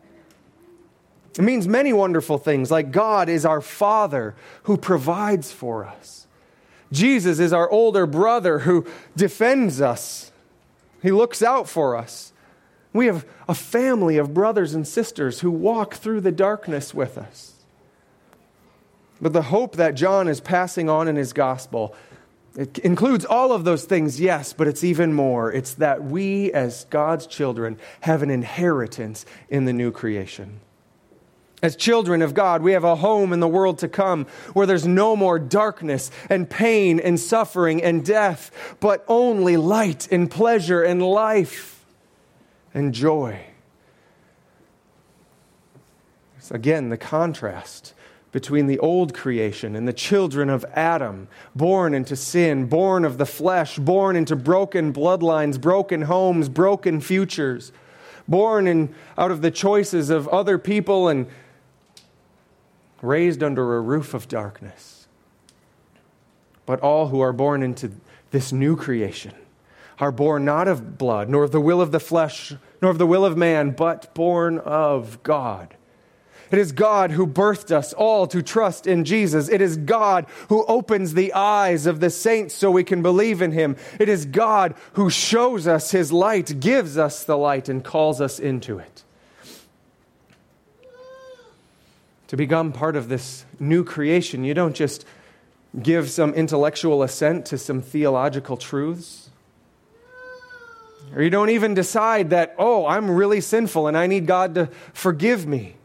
It 1.36 1.42
means 1.42 1.66
many 1.66 1.92
wonderful 1.92 2.38
things, 2.38 2.70
like 2.70 2.92
God 2.92 3.28
is 3.28 3.44
our 3.44 3.60
Father 3.60 4.36
who 4.62 4.76
provides 4.76 5.50
for 5.50 5.84
us. 5.84 6.28
Jesus 6.92 7.40
is 7.40 7.52
our 7.52 7.68
older 7.68 8.06
brother 8.06 8.60
who 8.60 8.86
defends 9.16 9.80
us. 9.80 10.30
He 11.02 11.10
looks 11.10 11.42
out 11.42 11.68
for 11.68 11.96
us. 11.96 12.32
We 12.92 13.06
have 13.06 13.26
a 13.48 13.54
family 13.54 14.18
of 14.18 14.32
brothers 14.32 14.72
and 14.72 14.86
sisters 14.86 15.40
who 15.40 15.50
walk 15.50 15.94
through 15.94 16.20
the 16.20 16.32
darkness 16.32 16.94
with 16.94 17.18
us. 17.18 17.55
But 19.20 19.32
the 19.32 19.42
hope 19.42 19.76
that 19.76 19.94
John 19.94 20.28
is 20.28 20.40
passing 20.40 20.88
on 20.90 21.08
in 21.08 21.16
his 21.16 21.32
gospel 21.32 21.94
it 22.56 22.78
includes 22.78 23.26
all 23.26 23.52
of 23.52 23.64
those 23.64 23.84
things, 23.84 24.18
yes, 24.18 24.54
but 24.54 24.66
it's 24.66 24.82
even 24.82 25.12
more. 25.12 25.52
It's 25.52 25.74
that 25.74 26.02
we, 26.02 26.50
as 26.52 26.86
God's 26.86 27.26
children, 27.26 27.78
have 28.00 28.22
an 28.22 28.30
inheritance 28.30 29.26
in 29.50 29.66
the 29.66 29.74
new 29.74 29.92
creation. 29.92 30.60
As 31.62 31.76
children 31.76 32.22
of 32.22 32.32
God, 32.32 32.62
we 32.62 32.72
have 32.72 32.84
a 32.84 32.96
home 32.96 33.32
in 33.32 33.40
the 33.40 33.48
world 33.48 33.78
to 33.80 33.88
come 33.88 34.26
where 34.54 34.66
there's 34.66 34.86
no 34.86 35.16
more 35.16 35.38
darkness 35.38 36.10
and 36.30 36.48
pain 36.48 36.98
and 36.98 37.20
suffering 37.20 37.82
and 37.82 38.04
death, 38.04 38.50
but 38.80 39.04
only 39.06 39.56
light 39.58 40.10
and 40.10 40.30
pleasure 40.30 40.82
and 40.82 41.02
life 41.02 41.84
and 42.72 42.94
joy. 42.94 43.38
It's 46.38 46.50
again 46.50 46.88
the 46.88 46.98
contrast 46.98 47.92
between 48.36 48.66
the 48.66 48.78
old 48.80 49.14
creation 49.14 49.74
and 49.74 49.88
the 49.88 49.94
children 49.94 50.50
of 50.50 50.62
Adam, 50.74 51.26
born 51.54 51.94
into 51.94 52.14
sin, 52.14 52.66
born 52.66 53.02
of 53.02 53.16
the 53.16 53.24
flesh, 53.24 53.78
born 53.78 54.14
into 54.14 54.36
broken 54.36 54.92
bloodlines, 54.92 55.58
broken 55.58 56.02
homes, 56.02 56.50
broken 56.50 57.00
futures, 57.00 57.72
born 58.28 58.66
in, 58.66 58.94
out 59.16 59.30
of 59.30 59.40
the 59.40 59.50
choices 59.50 60.10
of 60.10 60.28
other 60.28 60.58
people 60.58 61.08
and 61.08 61.26
raised 63.00 63.42
under 63.42 63.78
a 63.78 63.80
roof 63.80 64.12
of 64.12 64.28
darkness. 64.28 65.06
But 66.66 66.80
all 66.80 67.08
who 67.08 67.20
are 67.20 67.32
born 67.32 67.62
into 67.62 67.90
this 68.32 68.52
new 68.52 68.76
creation 68.76 69.32
are 69.98 70.12
born 70.12 70.44
not 70.44 70.68
of 70.68 70.98
blood, 70.98 71.30
nor 71.30 71.44
of 71.44 71.52
the 71.52 71.60
will 71.62 71.80
of 71.80 71.90
the 71.90 72.00
flesh, 72.00 72.52
nor 72.82 72.90
of 72.90 72.98
the 72.98 73.06
will 73.06 73.24
of 73.24 73.34
man, 73.34 73.70
but 73.70 74.14
born 74.14 74.58
of 74.58 75.22
God. 75.22 75.75
It 76.50 76.58
is 76.58 76.72
God 76.72 77.10
who 77.10 77.26
birthed 77.26 77.72
us 77.72 77.92
all 77.92 78.26
to 78.28 78.42
trust 78.42 78.86
in 78.86 79.04
Jesus. 79.04 79.48
It 79.48 79.60
is 79.60 79.76
God 79.76 80.26
who 80.48 80.64
opens 80.66 81.14
the 81.14 81.32
eyes 81.32 81.86
of 81.86 82.00
the 82.00 82.10
saints 82.10 82.54
so 82.54 82.70
we 82.70 82.84
can 82.84 83.02
believe 83.02 83.42
in 83.42 83.52
him. 83.52 83.76
It 83.98 84.08
is 84.08 84.26
God 84.26 84.74
who 84.92 85.10
shows 85.10 85.66
us 85.66 85.90
his 85.90 86.12
light, 86.12 86.60
gives 86.60 86.96
us 86.96 87.24
the 87.24 87.36
light, 87.36 87.68
and 87.68 87.82
calls 87.82 88.20
us 88.20 88.38
into 88.38 88.78
it. 88.78 89.02
To 92.28 92.36
become 92.36 92.72
part 92.72 92.96
of 92.96 93.08
this 93.08 93.44
new 93.58 93.84
creation, 93.84 94.44
you 94.44 94.54
don't 94.54 94.74
just 94.74 95.04
give 95.80 96.10
some 96.10 96.32
intellectual 96.34 97.02
assent 97.02 97.46
to 97.46 97.58
some 97.58 97.82
theological 97.82 98.56
truths. 98.56 99.30
Or 101.14 101.22
you 101.22 101.30
don't 101.30 101.50
even 101.50 101.74
decide 101.74 102.30
that, 102.30 102.54
oh, 102.58 102.86
I'm 102.86 103.10
really 103.10 103.40
sinful 103.40 103.86
and 103.86 103.96
I 103.96 104.06
need 104.06 104.26
God 104.26 104.54
to 104.56 104.66
forgive 104.92 105.46
me. 105.46 105.76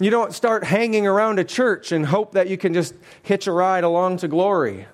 You 0.00 0.10
don't 0.10 0.32
start 0.32 0.64
hanging 0.64 1.06
around 1.06 1.38
a 1.38 1.44
church 1.44 1.90
and 1.90 2.06
hope 2.06 2.32
that 2.32 2.48
you 2.48 2.56
can 2.56 2.72
just 2.72 2.94
hitch 3.22 3.46
a 3.46 3.52
ride 3.52 3.84
along 3.84 4.18
to 4.18 4.28
glory. 4.28 4.86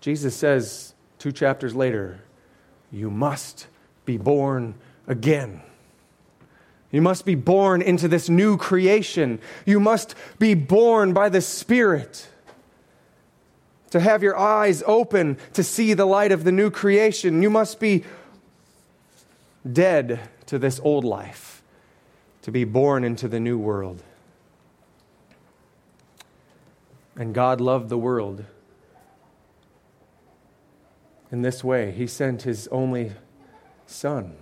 Jesus 0.00 0.34
says 0.34 0.94
two 1.18 1.32
chapters 1.32 1.74
later, 1.74 2.20
you 2.90 3.10
must 3.10 3.66
be 4.04 4.16
born 4.16 4.74
again. 5.06 5.60
You 6.90 7.02
must 7.02 7.26
be 7.26 7.34
born 7.34 7.82
into 7.82 8.08
this 8.08 8.28
new 8.28 8.56
creation. 8.56 9.40
You 9.66 9.80
must 9.80 10.14
be 10.38 10.54
born 10.54 11.12
by 11.12 11.28
the 11.28 11.40
Spirit. 11.40 12.28
To 13.90 14.00
have 14.00 14.22
your 14.22 14.36
eyes 14.38 14.82
open 14.86 15.36
to 15.52 15.62
see 15.62 15.92
the 15.94 16.06
light 16.06 16.32
of 16.32 16.44
the 16.44 16.52
new 16.52 16.70
creation, 16.70 17.42
you 17.42 17.50
must 17.50 17.80
be 17.80 18.04
dead 19.70 20.20
to 20.46 20.58
this 20.58 20.80
old 20.82 21.04
life, 21.04 21.55
to 22.46 22.52
be 22.52 22.62
born 22.62 23.02
into 23.02 23.26
the 23.26 23.40
new 23.40 23.58
world. 23.58 24.00
And 27.16 27.34
God 27.34 27.60
loved 27.60 27.88
the 27.88 27.98
world 27.98 28.44
in 31.32 31.42
this 31.42 31.64
way. 31.64 31.90
He 31.90 32.06
sent 32.06 32.42
His 32.42 32.68
only 32.68 33.14
Son 33.84 34.36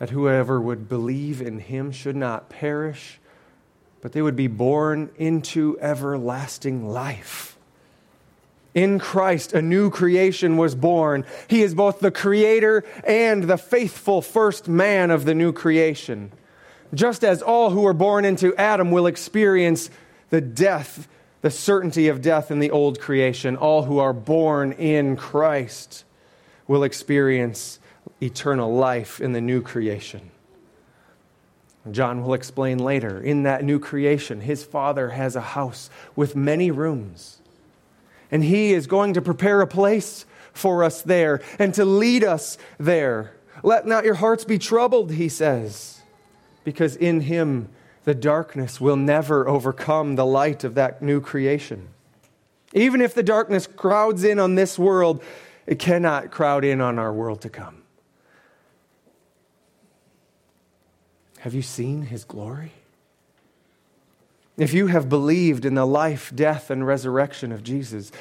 that 0.00 0.10
whoever 0.10 0.60
would 0.60 0.88
believe 0.88 1.40
in 1.40 1.60
him 1.60 1.92
should 1.92 2.16
not 2.16 2.48
perish, 2.48 3.20
but 4.00 4.10
they 4.10 4.22
would 4.22 4.34
be 4.34 4.48
born 4.48 5.08
into 5.16 5.78
everlasting 5.80 6.88
life. 6.88 7.56
In 8.74 8.98
Christ, 8.98 9.52
a 9.52 9.62
new 9.62 9.88
creation 9.88 10.56
was 10.56 10.74
born. 10.74 11.24
He 11.46 11.62
is 11.62 11.76
both 11.76 12.00
the 12.00 12.10
creator 12.10 12.82
and 13.04 13.44
the 13.44 13.56
faithful 13.56 14.20
first 14.20 14.66
man 14.66 15.12
of 15.12 15.24
the 15.24 15.34
new 15.36 15.52
creation. 15.52 16.32
Just 16.92 17.24
as 17.24 17.42
all 17.42 17.70
who 17.70 17.86
are 17.86 17.92
born 17.92 18.24
into 18.24 18.54
Adam 18.56 18.90
will 18.90 19.06
experience 19.06 19.90
the 20.30 20.40
death, 20.40 21.08
the 21.42 21.50
certainty 21.50 22.08
of 22.08 22.22
death 22.22 22.50
in 22.50 22.58
the 22.58 22.70
old 22.70 23.00
creation, 23.00 23.56
all 23.56 23.84
who 23.84 23.98
are 23.98 24.12
born 24.12 24.72
in 24.72 25.16
Christ 25.16 26.04
will 26.66 26.82
experience 26.82 27.78
eternal 28.22 28.74
life 28.74 29.20
in 29.20 29.32
the 29.32 29.40
new 29.40 29.62
creation. 29.62 30.30
John 31.90 32.22
will 32.22 32.34
explain 32.34 32.78
later 32.78 33.20
in 33.20 33.44
that 33.44 33.64
new 33.64 33.78
creation, 33.78 34.40
his 34.40 34.64
Father 34.64 35.10
has 35.10 35.34
a 35.34 35.40
house 35.40 35.88
with 36.14 36.36
many 36.36 36.70
rooms. 36.70 37.40
And 38.30 38.44
he 38.44 38.72
is 38.72 38.86
going 38.86 39.14
to 39.14 39.22
prepare 39.22 39.60
a 39.60 39.66
place 39.66 40.26
for 40.52 40.84
us 40.84 41.02
there 41.02 41.40
and 41.58 41.72
to 41.74 41.84
lead 41.84 42.22
us 42.22 42.58
there. 42.78 43.32
Let 43.62 43.86
not 43.86 44.04
your 44.04 44.14
hearts 44.14 44.44
be 44.44 44.58
troubled, 44.58 45.12
he 45.12 45.28
says, 45.28 45.99
because 46.64 46.96
in 46.96 47.22
him 47.22 47.68
the 48.04 48.14
darkness 48.14 48.80
will 48.80 48.96
never 48.96 49.48
overcome 49.48 50.16
the 50.16 50.26
light 50.26 50.64
of 50.64 50.74
that 50.74 51.02
new 51.02 51.20
creation. 51.20 51.88
Even 52.72 53.00
if 53.00 53.14
the 53.14 53.22
darkness 53.22 53.66
crowds 53.66 54.24
in 54.24 54.38
on 54.38 54.54
this 54.54 54.78
world, 54.78 55.22
it 55.66 55.78
cannot 55.78 56.30
crowd 56.30 56.64
in 56.64 56.80
on 56.80 56.98
our 56.98 57.12
world 57.12 57.40
to 57.42 57.48
come. 57.48 57.82
Have 61.40 61.54
you 61.54 61.62
seen 61.62 62.02
his 62.02 62.24
glory? 62.24 62.72
If 64.56 64.74
you 64.74 64.88
have 64.88 65.08
believed 65.08 65.64
in 65.64 65.74
the 65.74 65.86
life, 65.86 66.32
death, 66.34 66.70
and 66.70 66.86
resurrection 66.86 67.50
of 67.50 67.62
Jesus, 67.62 68.12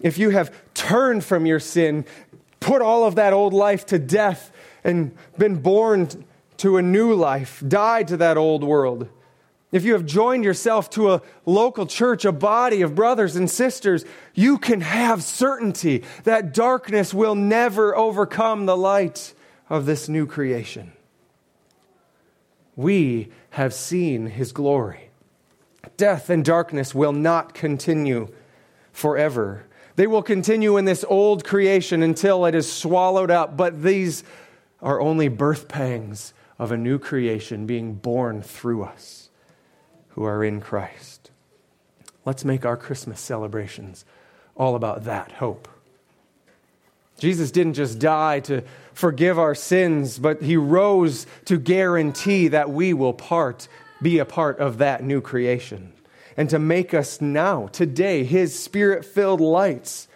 if 0.00 0.16
you 0.16 0.30
have 0.30 0.52
turned 0.74 1.24
from 1.24 1.44
your 1.44 1.58
sin, 1.58 2.04
put 2.60 2.80
all 2.80 3.04
of 3.04 3.16
that 3.16 3.32
old 3.32 3.52
life 3.52 3.84
to 3.86 3.98
death, 3.98 4.52
and 4.84 5.16
been 5.38 5.56
born 5.56 6.08
to 6.62 6.76
a 6.76 6.82
new 6.82 7.14
life, 7.14 7.62
died 7.66 8.08
to 8.08 8.16
that 8.16 8.36
old 8.36 8.64
world, 8.64 9.08
if 9.70 9.84
you 9.84 9.92
have 9.92 10.04
joined 10.04 10.44
yourself 10.44 10.90
to 10.90 11.12
a 11.12 11.22
local 11.46 11.86
church, 11.86 12.24
a 12.24 12.32
body 12.32 12.82
of 12.82 12.94
brothers 12.94 13.36
and 13.36 13.50
sisters, 13.50 14.04
you 14.34 14.58
can 14.58 14.80
have 14.82 15.22
certainty 15.22 16.04
that 16.24 16.52
darkness 16.52 17.14
will 17.14 17.34
never 17.34 17.96
overcome 17.96 18.66
the 18.66 18.76
light 18.76 19.34
of 19.70 19.86
this 19.86 20.08
new 20.08 20.26
creation 20.26 20.92
we 22.76 23.30
have 23.50 23.74
seen 23.74 24.26
his 24.26 24.52
glory. 24.52 25.10
Death 25.96 26.30
and 26.30 26.44
darkness 26.44 26.94
will 26.94 27.12
not 27.12 27.54
continue 27.54 28.28
forever. 28.92 29.66
They 29.96 30.06
will 30.06 30.22
continue 30.22 30.76
in 30.76 30.84
this 30.84 31.04
old 31.08 31.44
creation 31.44 32.02
until 32.02 32.46
it 32.46 32.54
is 32.54 32.70
swallowed 32.70 33.30
up, 33.30 33.56
but 33.56 33.82
these 33.82 34.24
are 34.80 35.00
only 35.00 35.28
birth 35.28 35.68
pangs 35.68 36.32
of 36.62 36.70
a 36.70 36.76
new 36.76 36.96
creation 36.96 37.66
being 37.66 37.92
born 37.92 38.40
through 38.40 38.84
us 38.84 39.30
who 40.10 40.22
are 40.22 40.44
in 40.44 40.60
Christ. 40.60 41.32
Let's 42.24 42.44
make 42.44 42.64
our 42.64 42.76
Christmas 42.76 43.18
celebrations 43.18 44.04
all 44.54 44.76
about 44.76 45.02
that 45.02 45.32
hope. 45.32 45.66
Jesus 47.18 47.50
didn't 47.50 47.74
just 47.74 47.98
die 47.98 48.38
to 48.40 48.62
forgive 48.94 49.40
our 49.40 49.56
sins, 49.56 50.20
but 50.20 50.40
he 50.40 50.56
rose 50.56 51.26
to 51.46 51.58
guarantee 51.58 52.46
that 52.46 52.70
we 52.70 52.94
will 52.94 53.12
part, 53.12 53.66
be 54.00 54.20
a 54.20 54.24
part 54.24 54.60
of 54.60 54.78
that 54.78 55.02
new 55.02 55.20
creation. 55.20 55.92
And 56.36 56.48
to 56.50 56.60
make 56.60 56.94
us 56.94 57.20
now, 57.20 57.66
today, 57.72 58.22
his 58.22 58.56
spirit 58.56 59.04
filled 59.04 59.40
lights, 59.40 60.06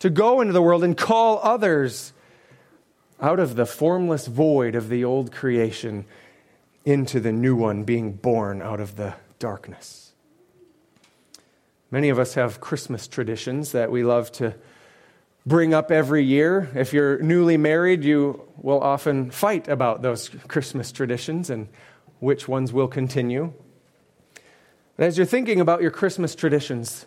to 0.00 0.10
go 0.10 0.40
into 0.40 0.52
the 0.52 0.62
world 0.62 0.82
and 0.82 0.96
call 0.96 1.38
others 1.44 2.12
out 3.22 3.38
of 3.38 3.54
the 3.54 3.64
formless 3.64 4.26
void 4.26 4.74
of 4.74 4.88
the 4.88 5.04
old 5.04 5.30
creation 5.32 6.04
into 6.84 7.20
the 7.20 7.32
new 7.32 7.54
one 7.54 7.84
being 7.84 8.12
born 8.12 8.60
out 8.60 8.80
of 8.80 8.96
the 8.96 9.14
darkness. 9.38 10.12
Many 11.92 12.08
of 12.08 12.18
us 12.18 12.34
have 12.34 12.60
Christmas 12.60 13.06
traditions 13.06 13.72
that 13.72 13.92
we 13.92 14.02
love 14.02 14.32
to 14.32 14.54
bring 15.46 15.72
up 15.72 15.92
every 15.92 16.24
year. 16.24 16.68
If 16.74 16.92
you're 16.92 17.18
newly 17.18 17.56
married, 17.56 18.02
you 18.02 18.42
will 18.56 18.80
often 18.80 19.30
fight 19.30 19.68
about 19.68 20.02
those 20.02 20.28
Christmas 20.48 20.90
traditions 20.90 21.48
and 21.48 21.68
which 22.18 22.48
ones 22.48 22.72
will 22.72 22.88
continue. 22.88 23.52
But 24.96 25.06
as 25.06 25.16
you're 25.16 25.26
thinking 25.26 25.60
about 25.60 25.82
your 25.82 25.90
Christmas 25.90 26.34
traditions, 26.34 27.06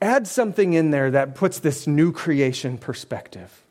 add 0.00 0.26
something 0.26 0.72
in 0.72 0.90
there 0.90 1.10
that 1.12 1.34
puts 1.34 1.60
this 1.60 1.86
new 1.86 2.10
creation 2.10 2.78
perspective. 2.78 3.64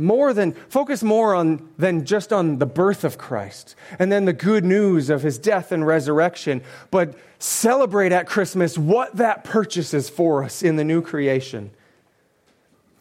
More 0.00 0.32
than 0.32 0.52
focus 0.52 1.02
more 1.02 1.34
on 1.34 1.68
than 1.78 2.04
just 2.04 2.32
on 2.32 2.58
the 2.58 2.66
birth 2.66 3.04
of 3.04 3.18
Christ 3.18 3.74
and 3.98 4.10
then 4.10 4.24
the 4.24 4.32
good 4.32 4.64
news 4.64 5.10
of 5.10 5.22
his 5.22 5.38
death 5.38 5.72
and 5.72 5.86
resurrection, 5.86 6.62
but 6.90 7.18
celebrate 7.38 8.12
at 8.12 8.26
Christmas 8.26 8.76
what 8.76 9.16
that 9.16 9.44
purchases 9.44 10.08
for 10.08 10.42
us 10.42 10.62
in 10.62 10.76
the 10.76 10.84
new 10.84 11.02
creation 11.02 11.70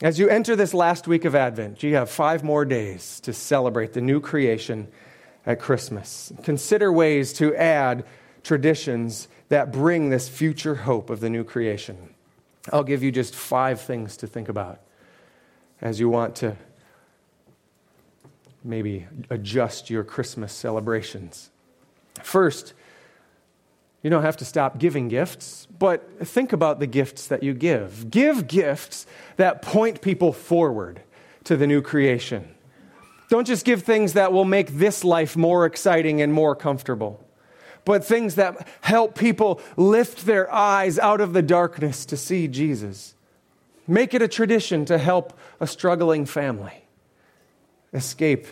as 0.01 0.17
you 0.17 0.29
enter 0.29 0.55
this 0.55 0.73
last 0.73 1.09
week 1.09 1.25
of 1.25 1.35
Advent, 1.35 1.83
you 1.83 1.95
have 1.95 2.09
five 2.09 2.41
more 2.41 2.63
days 2.63 3.19
to 3.21 3.33
celebrate 3.33 3.91
the 3.91 3.99
new 3.99 4.21
creation 4.21 4.87
at 5.45 5.59
Christmas. 5.59 6.31
Consider 6.43 6.91
ways 6.91 7.33
to 7.33 7.53
add 7.55 8.05
traditions 8.41 9.27
that 9.49 9.73
bring 9.73 10.09
this 10.09 10.29
future 10.29 10.75
hope 10.75 11.09
of 11.09 11.19
the 11.19 11.29
new 11.29 11.43
creation. 11.43 12.13
I'll 12.71 12.83
give 12.83 13.03
you 13.03 13.11
just 13.11 13.35
five 13.35 13.81
things 13.81 14.15
to 14.17 14.27
think 14.27 14.47
about 14.47 14.79
as 15.81 15.99
you 15.99 16.07
want 16.07 16.37
to 16.37 16.55
maybe 18.63 19.07
adjust 19.29 19.89
your 19.89 20.03
Christmas 20.03 20.53
celebrations. 20.53 21.49
First, 22.21 22.73
you 24.01 24.09
don't 24.09 24.23
have 24.23 24.37
to 24.37 24.45
stop 24.45 24.77
giving 24.77 25.07
gifts, 25.07 25.67
but 25.77 26.27
think 26.27 26.53
about 26.53 26.79
the 26.79 26.87
gifts 26.87 27.27
that 27.27 27.43
you 27.43 27.53
give. 27.53 28.09
Give 28.09 28.47
gifts 28.47 29.05
that 29.37 29.61
point 29.61 30.01
people 30.01 30.31
forward 30.31 31.01
to 31.43 31.57
the 31.57 31.67
new 31.67 31.81
creation. 31.81 32.55
Don't 33.29 33.45
just 33.45 33.65
give 33.65 33.83
things 33.83 34.13
that 34.13 34.31
will 34.31 34.45
make 34.45 34.69
this 34.69 35.03
life 35.03 35.35
more 35.35 35.65
exciting 35.65 36.21
and 36.21 36.33
more 36.33 36.55
comfortable, 36.55 37.23
but 37.85 38.03
things 38.03 38.35
that 38.35 38.67
help 38.81 39.17
people 39.17 39.61
lift 39.77 40.25
their 40.25 40.51
eyes 40.51 40.97
out 40.97 41.21
of 41.21 41.33
the 41.33 41.41
darkness 41.41 42.05
to 42.05 42.17
see 42.17 42.47
Jesus. 42.47 43.15
Make 43.87 44.13
it 44.13 44.21
a 44.21 44.27
tradition 44.27 44.85
to 44.85 44.97
help 44.97 45.37
a 45.59 45.67
struggling 45.67 46.25
family 46.25 46.85
escape 47.93 48.47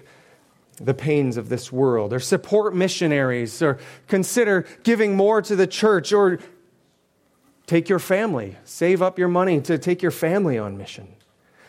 the 0.79 0.93
pains 0.93 1.37
of 1.37 1.49
this 1.49 1.71
world, 1.71 2.13
or 2.13 2.19
support 2.19 2.75
missionaries, 2.75 3.61
or 3.61 3.79
consider 4.07 4.65
giving 4.83 5.15
more 5.15 5.41
to 5.41 5.55
the 5.55 5.65
church, 5.67 6.13
or 6.13 6.39
take 7.65 7.89
your 7.89 7.99
family, 7.99 8.55
save 8.63 9.01
up 9.01 9.17
your 9.17 9.27
money 9.27 9.59
to 9.61 9.77
take 9.77 10.01
your 10.01 10.11
family 10.11 10.57
on 10.57 10.77
mission. 10.77 11.07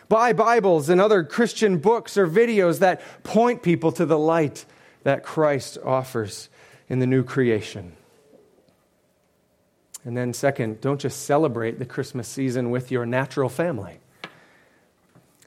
Buy 0.07 0.33
Bibles 0.33 0.89
and 0.89 0.99
other 0.99 1.23
Christian 1.23 1.77
books 1.77 2.17
or 2.17 2.27
videos 2.27 2.79
that 2.79 3.01
point 3.23 3.61
people 3.61 3.91
to 3.91 4.05
the 4.05 4.17
light 4.17 4.65
that 5.03 5.23
Christ 5.23 5.77
offers 5.85 6.49
in 6.87 6.99
the 6.99 7.05
new 7.07 7.23
creation. 7.23 7.93
And 10.03 10.17
then, 10.17 10.33
second, 10.33 10.81
don't 10.81 10.99
just 10.99 11.25
celebrate 11.25 11.77
the 11.77 11.85
Christmas 11.85 12.27
season 12.27 12.71
with 12.71 12.91
your 12.91 13.05
natural 13.05 13.49
family, 13.49 13.99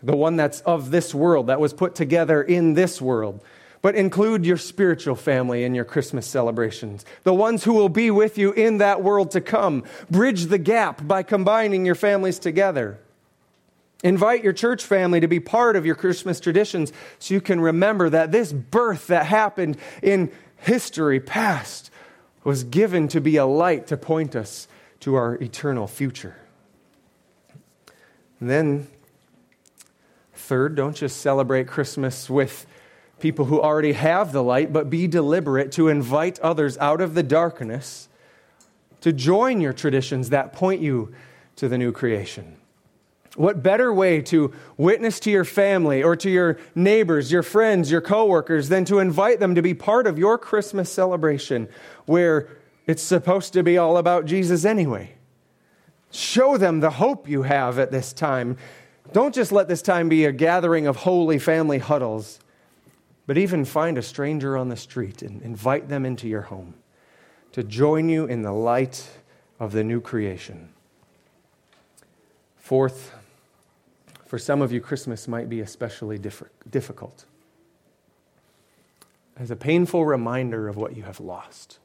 the 0.02 0.16
one 0.16 0.36
that's 0.36 0.60
of 0.62 0.90
this 0.90 1.14
world, 1.14 1.46
that 1.46 1.60
was 1.60 1.72
put 1.72 1.94
together 1.94 2.42
in 2.42 2.74
this 2.74 3.00
world. 3.00 3.42
But 3.80 3.96
include 3.96 4.46
your 4.46 4.58
spiritual 4.58 5.16
family 5.16 5.64
in 5.64 5.74
your 5.74 5.84
Christmas 5.84 6.26
celebrations, 6.26 7.04
the 7.24 7.34
ones 7.34 7.64
who 7.64 7.72
will 7.72 7.88
be 7.88 8.10
with 8.10 8.38
you 8.38 8.52
in 8.52 8.78
that 8.78 9.02
world 9.02 9.32
to 9.32 9.40
come. 9.40 9.84
Bridge 10.08 10.46
the 10.46 10.58
gap 10.58 11.06
by 11.06 11.24
combining 11.24 11.84
your 11.84 11.96
families 11.96 12.38
together. 12.38 12.98
Invite 14.04 14.42
your 14.42 14.52
church 14.52 14.84
family 14.84 15.20
to 15.20 15.28
be 15.28 15.40
part 15.40 15.76
of 15.76 15.86
your 15.86 15.94
Christmas 15.94 16.40
traditions 16.40 16.92
so 17.18 17.34
you 17.34 17.40
can 17.40 17.60
remember 17.60 18.10
that 18.10 18.32
this 18.32 18.52
birth 18.52 19.08
that 19.08 19.26
happened 19.26 19.76
in 20.02 20.32
history 20.56 21.20
past 21.20 21.90
was 22.44 22.64
given 22.64 23.08
to 23.08 23.20
be 23.20 23.36
a 23.36 23.46
light 23.46 23.88
to 23.88 23.96
point 23.96 24.34
us 24.34 24.66
to 25.00 25.14
our 25.14 25.34
eternal 25.36 25.86
future. 25.86 26.36
And 28.40 28.50
then, 28.50 28.88
third, 30.52 30.74
don't 30.74 30.94
just 30.94 31.22
celebrate 31.22 31.66
Christmas 31.66 32.28
with 32.28 32.66
people 33.20 33.46
who 33.46 33.58
already 33.58 33.94
have 33.94 34.32
the 34.32 34.42
light, 34.42 34.70
but 34.70 34.90
be 34.90 35.06
deliberate 35.06 35.72
to 35.72 35.88
invite 35.88 36.38
others 36.40 36.76
out 36.76 37.00
of 37.00 37.14
the 37.14 37.22
darkness 37.22 38.06
to 39.00 39.14
join 39.14 39.62
your 39.62 39.72
traditions 39.72 40.28
that 40.28 40.52
point 40.52 40.82
you 40.82 41.14
to 41.56 41.68
the 41.68 41.78
new 41.78 41.90
creation. 41.90 42.58
What 43.34 43.62
better 43.62 43.94
way 43.94 44.20
to 44.20 44.52
witness 44.76 45.20
to 45.20 45.30
your 45.30 45.46
family 45.46 46.02
or 46.02 46.16
to 46.16 46.28
your 46.28 46.58
neighbors, 46.74 47.32
your 47.32 47.42
friends, 47.42 47.90
your 47.90 48.02
coworkers 48.02 48.68
than 48.68 48.84
to 48.84 48.98
invite 48.98 49.40
them 49.40 49.54
to 49.54 49.62
be 49.62 49.72
part 49.72 50.06
of 50.06 50.18
your 50.18 50.36
Christmas 50.36 50.92
celebration 50.92 51.66
where 52.04 52.46
it's 52.86 53.02
supposed 53.02 53.54
to 53.54 53.62
be 53.62 53.78
all 53.78 53.96
about 53.96 54.26
Jesus 54.26 54.66
anyway? 54.66 55.14
Show 56.10 56.58
them 56.58 56.80
the 56.80 56.90
hope 56.90 57.26
you 57.26 57.44
have 57.44 57.78
at 57.78 57.90
this 57.90 58.12
time. 58.12 58.58
Don't 59.12 59.34
just 59.34 59.52
let 59.52 59.68
this 59.68 59.82
time 59.82 60.08
be 60.08 60.24
a 60.24 60.32
gathering 60.32 60.86
of 60.86 60.96
holy 60.96 61.38
family 61.38 61.78
huddles, 61.78 62.40
but 63.26 63.36
even 63.36 63.64
find 63.64 63.98
a 63.98 64.02
stranger 64.02 64.56
on 64.56 64.68
the 64.68 64.76
street 64.76 65.22
and 65.22 65.42
invite 65.42 65.88
them 65.88 66.06
into 66.06 66.26
your 66.28 66.42
home 66.42 66.74
to 67.52 67.62
join 67.62 68.08
you 68.08 68.24
in 68.24 68.42
the 68.42 68.52
light 68.52 69.08
of 69.60 69.72
the 69.72 69.84
new 69.84 70.00
creation. 70.00 70.70
Fourth, 72.56 73.14
for 74.26 74.38
some 74.38 74.62
of 74.62 74.72
you, 74.72 74.80
Christmas 74.80 75.28
might 75.28 75.50
be 75.50 75.60
especially 75.60 76.18
difficult 76.18 77.26
as 79.36 79.50
a 79.50 79.56
painful 79.56 80.06
reminder 80.06 80.68
of 80.68 80.76
what 80.76 80.96
you 80.96 81.02
have 81.02 81.20
lost. 81.20 81.78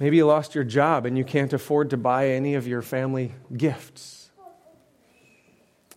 Maybe 0.00 0.16
you 0.16 0.26
lost 0.26 0.54
your 0.54 0.64
job 0.64 1.06
and 1.06 1.16
you 1.16 1.24
can't 1.24 1.52
afford 1.52 1.90
to 1.90 1.96
buy 1.96 2.28
any 2.28 2.54
of 2.54 2.66
your 2.66 2.82
family 2.82 3.34
gifts. 3.56 4.19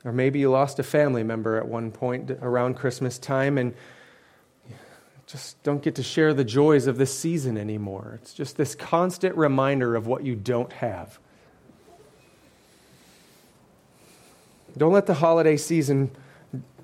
Or 0.05 0.11
maybe 0.11 0.39
you 0.39 0.49
lost 0.49 0.79
a 0.79 0.83
family 0.83 1.23
member 1.23 1.57
at 1.57 1.67
one 1.67 1.91
point 1.91 2.31
around 2.41 2.75
Christmas 2.75 3.17
time 3.17 3.57
and 3.57 3.73
just 5.25 5.61
don't 5.63 5.81
get 5.81 5.95
to 5.95 6.03
share 6.03 6.33
the 6.33 6.43
joys 6.43 6.87
of 6.87 6.97
this 6.97 7.17
season 7.17 7.57
anymore. 7.57 8.19
It's 8.21 8.33
just 8.33 8.57
this 8.57 8.75
constant 8.75 9.35
reminder 9.35 9.95
of 9.95 10.05
what 10.05 10.23
you 10.23 10.35
don't 10.35 10.71
have. 10.73 11.19
Don't 14.77 14.91
let 14.91 15.05
the 15.05 15.15
holiday 15.15 15.55
season 15.55 16.11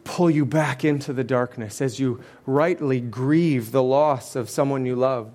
pull 0.04 0.30
you 0.30 0.46
back 0.46 0.86
into 0.86 1.12
the 1.12 1.24
darkness 1.24 1.82
as 1.82 2.00
you 2.00 2.24
rightly 2.46 3.00
grieve 3.00 3.72
the 3.72 3.84
loss 3.84 4.36
of 4.36 4.50
someone 4.50 4.86
you 4.86 4.96
love. 4.96 5.32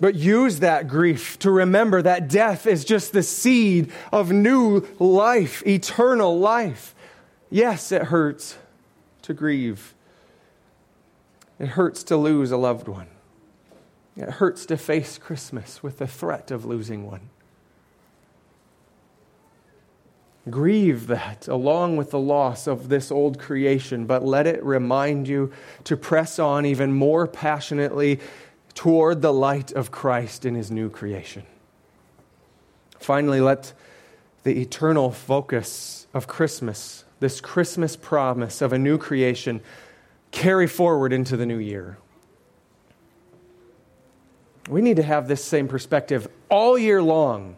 But 0.00 0.16
use 0.16 0.60
that 0.60 0.88
grief 0.88 1.38
to 1.38 1.50
remember 1.50 2.02
that 2.02 2.28
death 2.28 2.66
is 2.66 2.84
just 2.84 3.12
the 3.12 3.22
seed 3.22 3.92
of 4.12 4.32
new 4.32 4.86
life, 4.98 5.64
eternal 5.66 6.38
life. 6.38 6.94
Yes, 7.48 7.92
it 7.92 8.04
hurts 8.04 8.58
to 9.22 9.32
grieve. 9.32 9.94
It 11.58 11.68
hurts 11.68 12.02
to 12.04 12.16
lose 12.16 12.50
a 12.50 12.56
loved 12.56 12.88
one. 12.88 13.06
It 14.16 14.28
hurts 14.28 14.66
to 14.66 14.76
face 14.76 15.18
Christmas 15.18 15.82
with 15.82 15.98
the 15.98 16.06
threat 16.06 16.50
of 16.50 16.64
losing 16.64 17.06
one. 17.06 17.30
Grieve 20.50 21.06
that 21.06 21.48
along 21.48 21.96
with 21.96 22.10
the 22.10 22.18
loss 22.18 22.66
of 22.66 22.90
this 22.90 23.10
old 23.10 23.38
creation, 23.38 24.04
but 24.04 24.22
let 24.22 24.46
it 24.46 24.62
remind 24.62 25.26
you 25.26 25.50
to 25.84 25.96
press 25.96 26.38
on 26.38 26.66
even 26.66 26.92
more 26.92 27.26
passionately 27.26 28.20
toward 28.74 29.22
the 29.22 29.32
light 29.32 29.72
of 29.72 29.90
Christ 29.90 30.44
in 30.44 30.54
his 30.54 30.70
new 30.70 30.90
creation. 30.90 31.44
Finally, 32.98 33.40
let 33.40 33.72
the 34.42 34.60
eternal 34.60 35.10
focus 35.10 36.06
of 36.12 36.26
Christmas, 36.26 37.04
this 37.20 37.40
Christmas 37.40 37.96
promise 37.96 38.62
of 38.62 38.72
a 38.72 38.78
new 38.78 38.98
creation, 38.98 39.60
carry 40.30 40.66
forward 40.66 41.12
into 41.12 41.36
the 41.36 41.46
new 41.46 41.58
year. 41.58 41.98
We 44.68 44.80
need 44.82 44.96
to 44.96 45.02
have 45.02 45.28
this 45.28 45.44
same 45.44 45.68
perspective 45.68 46.26
all 46.48 46.78
year 46.78 47.02
long 47.02 47.56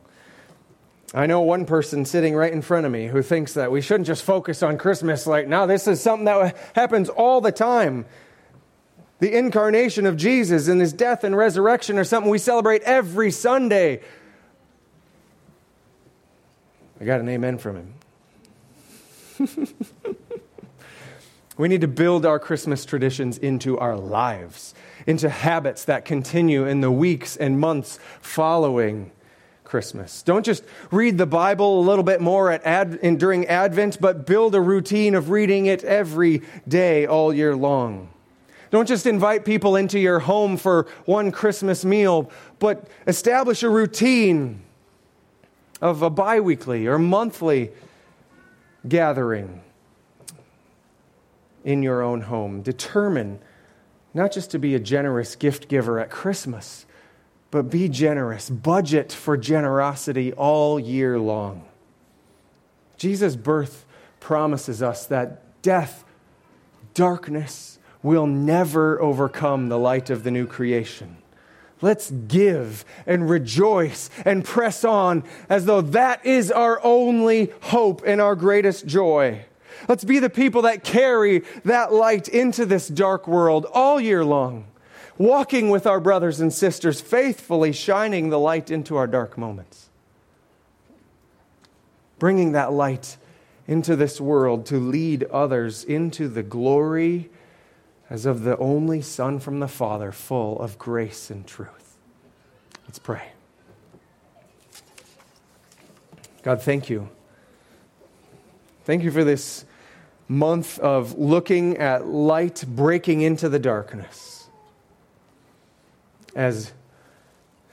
I 1.15 1.27
know 1.27 1.41
one 1.41 1.67
person 1.67 2.05
sitting 2.05 2.35
right 2.35 2.53
in 2.53 2.63
front 2.63 2.85
of 2.85 2.93
me 2.93 3.07
who 3.07 3.23
thinks 3.23 3.55
that 3.55 3.71
we 3.71 3.81
shouldn't 3.81 4.07
just 4.07 4.23
focus 4.23 4.63
on 4.63 4.77
Christmas 4.77 5.27
like, 5.27 5.47
now 5.47 5.67
this 5.67 5.87
is 5.87 6.01
something 6.01 6.25
that 6.25 6.57
happens 6.75 7.09
all 7.09 7.41
the 7.41 7.53
time. 7.53 8.07
The 9.19 9.37
incarnation 9.37 10.05
of 10.05 10.17
Jesus 10.17 10.69
and 10.69 10.81
his 10.81 10.93
death 10.93 11.25
and 11.25 11.37
resurrection 11.37 11.99
are 11.99 12.05
something 12.05 12.31
we 12.31 12.39
celebrate 12.39 12.83
every 12.83 13.31
Sunday. 13.31 14.01
I 17.01 17.05
got 17.05 17.21
an 17.21 17.29
amen 17.29 17.59
from 17.59 17.77
him. 17.77 17.95
we 21.57 21.69
need 21.69 21.81
to 21.83 21.89
build 21.89 22.27
our 22.27 22.39
Christmas 22.39 22.85
traditions 22.85 23.39
into 23.39 23.79
our 23.79 23.97
lives, 23.97 24.75
into 25.07 25.29
habits 25.29 25.85
that 25.85 26.05
continue 26.05 26.67
in 26.67 26.81
the 26.81 26.91
weeks 26.91 27.37
and 27.37 27.59
months 27.59 27.99
following 28.21 29.13
Christmas. 29.65 30.23
Don't 30.23 30.45
just 30.45 30.63
read 30.91 31.19
the 31.19 31.27
Bible 31.27 31.81
a 31.81 31.85
little 31.85 32.05
bit 32.05 32.21
more 32.21 32.51
at 32.51 32.65
Ad, 32.65 32.99
in, 33.03 33.17
during 33.17 33.47
Advent, 33.47 33.99
but 34.01 34.27
build 34.27 34.55
a 34.55 34.61
routine 34.61 35.15
of 35.15 35.31
reading 35.31 35.67
it 35.67 35.85
every 35.85 36.43
day 36.69 37.07
all 37.07 37.33
year 37.33 37.57
long. 37.57 38.11
Don't 38.71 38.89
just 38.89 39.07
invite 39.07 39.45
people 39.45 39.77
into 39.77 39.99
your 39.99 40.21
home 40.21 40.57
for 40.57 40.87
one 41.05 41.31
Christmas 41.33 41.85
meal, 41.85 42.31
but 42.59 42.89
establish 43.07 43.63
a 43.63 43.71
routine 43.71 44.63
of 45.81 46.03
a 46.03 46.11
biweekly 46.11 46.87
or 46.87 46.99
monthly 46.99 47.71
gathering 48.89 49.61
in 51.65 51.83
your 51.83 52.03
own 52.03 52.23
home. 52.23 52.63
Determine 52.63 53.39
not 54.15 54.33
just 54.33 54.51
to 54.53 54.59
be 54.59 54.75
a 54.75 54.81
generous 54.81 55.37
gift 55.37 55.69
giver 55.69 55.99
at 55.99 56.11
Christmas 56.11 56.87
but 57.51 57.71
be 57.71 57.89
generous. 57.89 58.51
Budget 58.51 59.13
for 59.13 59.37
generosity 59.37 60.33
all 60.33 60.79
year 60.79 61.19
long. 61.19 61.65
Jesus' 62.97 63.37
birth 63.37 63.85
promises 64.21 64.83
us 64.83 65.07
that 65.07 65.63
death, 65.63 66.05
darkness, 66.95 67.79
will 68.07 68.29
never 68.29 69.03
overcome 69.03 69.69
the 69.69 69.79
light 69.79 70.11
of 70.11 70.23
the 70.23 70.31
new 70.31 70.47
creation. 70.47 71.17
Let's 71.83 72.09
give 72.13 72.85
and 73.05 73.29
rejoice 73.29 74.11
and 74.25 74.45
press 74.45 74.85
on 74.85 75.25
as 75.49 75.65
though 75.65 75.81
that 75.81 76.25
is 76.25 76.53
our 76.53 76.81
only 76.85 77.53
hope 77.63 78.03
and 78.07 78.21
our 78.21 78.37
greatest 78.37 78.87
joy. 78.87 79.45
Let's 79.89 80.05
be 80.05 80.21
the 80.21 80.31
people 80.31 80.63
that 80.63 80.85
carry 80.85 81.43
that 81.65 81.93
light 81.93 82.29
into 82.29 82.65
this 82.65 82.87
dark 82.87 83.27
world 83.27 83.67
all 83.75 84.01
year 84.01 84.25
long 84.25 84.67
walking 85.19 85.71
with 85.71 85.87
our 85.87 85.99
brothers 85.99 86.41
and 86.41 86.53
sisters, 86.53 87.01
faithfully 87.01 87.73
shining 87.73 88.29
the 88.29 88.39
light 88.39 88.71
into 88.71 88.97
our 88.97 89.07
dark 89.07 89.37
moments. 89.37 89.89
Bringing 92.19 92.53
that 92.53 92.73
light 92.73 93.17
into 93.67 93.97
this 93.97 94.21
world 94.21 94.65
to 94.67 94.79
lead 94.79 95.25
others 95.25 95.83
into 95.83 96.29
the 96.29 96.43
glory 96.43 97.31
as 98.09 98.27
of 98.27 98.43
the 98.43 98.57
only 98.59 99.03
Son 99.03 99.39
from 99.39 99.61
the 99.61 99.69
Father, 99.69 100.13
full 100.13 100.61
of 100.61 100.79
grace 100.79 101.31
and 101.31 101.47
truth. 101.47 101.97
Let's 102.87 102.99
pray. 102.99 103.31
God, 106.43 106.63
thank 106.63 106.89
you. 106.89 107.09
Thank 108.85 109.03
you 109.03 109.11
for 109.11 109.25
this 109.25 109.65
month 110.29 110.79
of 110.79 111.19
looking 111.19 111.79
at 111.79 112.07
light 112.07 112.65
breaking 112.67 113.23
into 113.23 113.49
the 113.49 113.59
darkness 113.59 114.37
as 116.37 116.73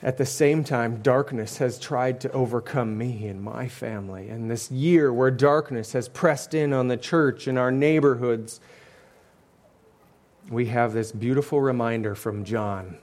at 0.01 0.17
the 0.17 0.25
same 0.25 0.65
time, 0.65 1.01
darkness 1.01 1.59
has 1.59 1.79
tried 1.79 2.19
to 2.21 2.31
overcome 2.33 2.97
me 2.97 3.27
and 3.27 3.41
my 3.41 3.69
family. 3.69 4.27
And 4.27 4.51
this 4.51 4.69
year 4.69 5.13
where 5.13 5.31
darkness 5.31 5.93
has 5.93 6.09
pressed 6.09 6.53
in 6.53 6.73
on 6.73 6.89
the 6.89 6.97
church 6.97 7.47
and 7.47 7.57
our 7.57 7.71
neighborhoods, 7.71 8.59
we 10.49 10.67
have 10.67 10.93
this 10.93 11.11
beautiful 11.11 11.61
reminder 11.61 12.15
from 12.15 12.43
John 12.43 12.97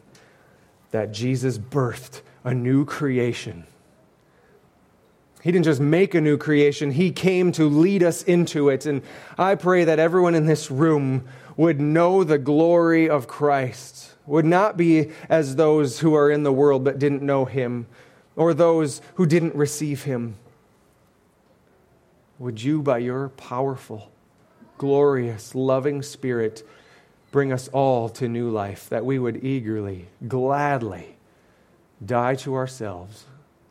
that 0.90 1.12
Jesus 1.12 1.58
birthed 1.58 2.22
a 2.44 2.54
new 2.54 2.84
creation. 2.84 3.66
He 5.42 5.52
didn't 5.52 5.64
just 5.64 5.80
make 5.80 6.14
a 6.14 6.20
new 6.20 6.36
creation, 6.36 6.90
He 6.90 7.12
came 7.12 7.52
to 7.52 7.64
lead 7.64 8.02
us 8.02 8.22
into 8.22 8.68
it. 8.68 8.86
And 8.86 9.02
I 9.38 9.54
pray 9.54 9.84
that 9.84 9.98
everyone 9.98 10.34
in 10.34 10.46
this 10.46 10.70
room 10.70 11.24
would 11.56 11.80
know 11.80 12.24
the 12.24 12.38
glory 12.38 13.08
of 13.08 13.26
Christ, 13.26 14.14
would 14.26 14.44
not 14.44 14.76
be 14.76 15.10
as 15.28 15.56
those 15.56 16.00
who 16.00 16.14
are 16.14 16.30
in 16.30 16.42
the 16.42 16.52
world 16.52 16.84
but 16.84 16.98
didn't 16.98 17.22
know 17.22 17.46
Him, 17.46 17.86
or 18.36 18.52
those 18.52 19.00
who 19.14 19.26
didn't 19.26 19.54
receive 19.54 20.04
Him. 20.04 20.36
Would 22.38 22.62
you, 22.62 22.82
by 22.82 22.98
your 22.98 23.28
powerful, 23.30 24.10
glorious, 24.78 25.54
loving 25.54 26.02
Spirit, 26.02 26.66
bring 27.30 27.52
us 27.52 27.68
all 27.68 28.08
to 28.08 28.28
new 28.28 28.50
life, 28.50 28.88
that 28.88 29.04
we 29.04 29.18
would 29.18 29.44
eagerly, 29.44 30.08
gladly 30.26 31.16
die 32.04 32.34
to 32.34 32.54
ourselves, 32.54 33.24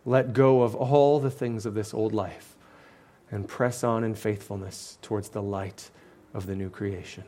let 0.06 0.34
go 0.34 0.62
of 0.62 0.76
all 0.76 1.20
the 1.20 1.32
things 1.32 1.66
of 1.66 1.74
this 1.74 1.94
old 1.94 2.14
life, 2.14 2.56
and 3.32 3.48
press 3.48 3.84
on 3.84 4.04
in 4.04 4.16
faithfulness 4.16 4.98
towards 5.02 5.30
the 5.30 5.42
light 5.42 5.90
of 6.34 6.46
the 6.46 6.56
new 6.56 6.70
creation. 6.70 7.24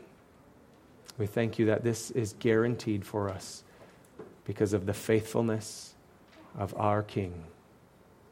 We 1.17 1.27
thank 1.27 1.59
you 1.59 1.67
that 1.67 1.83
this 1.83 2.11
is 2.11 2.33
guaranteed 2.39 3.05
for 3.05 3.29
us 3.29 3.63
because 4.45 4.73
of 4.73 4.85
the 4.85 4.93
faithfulness 4.93 5.93
of 6.57 6.73
our 6.77 7.03
King, 7.03 7.43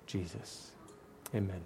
Jesus. 0.07 0.71
Amen. 1.35 1.61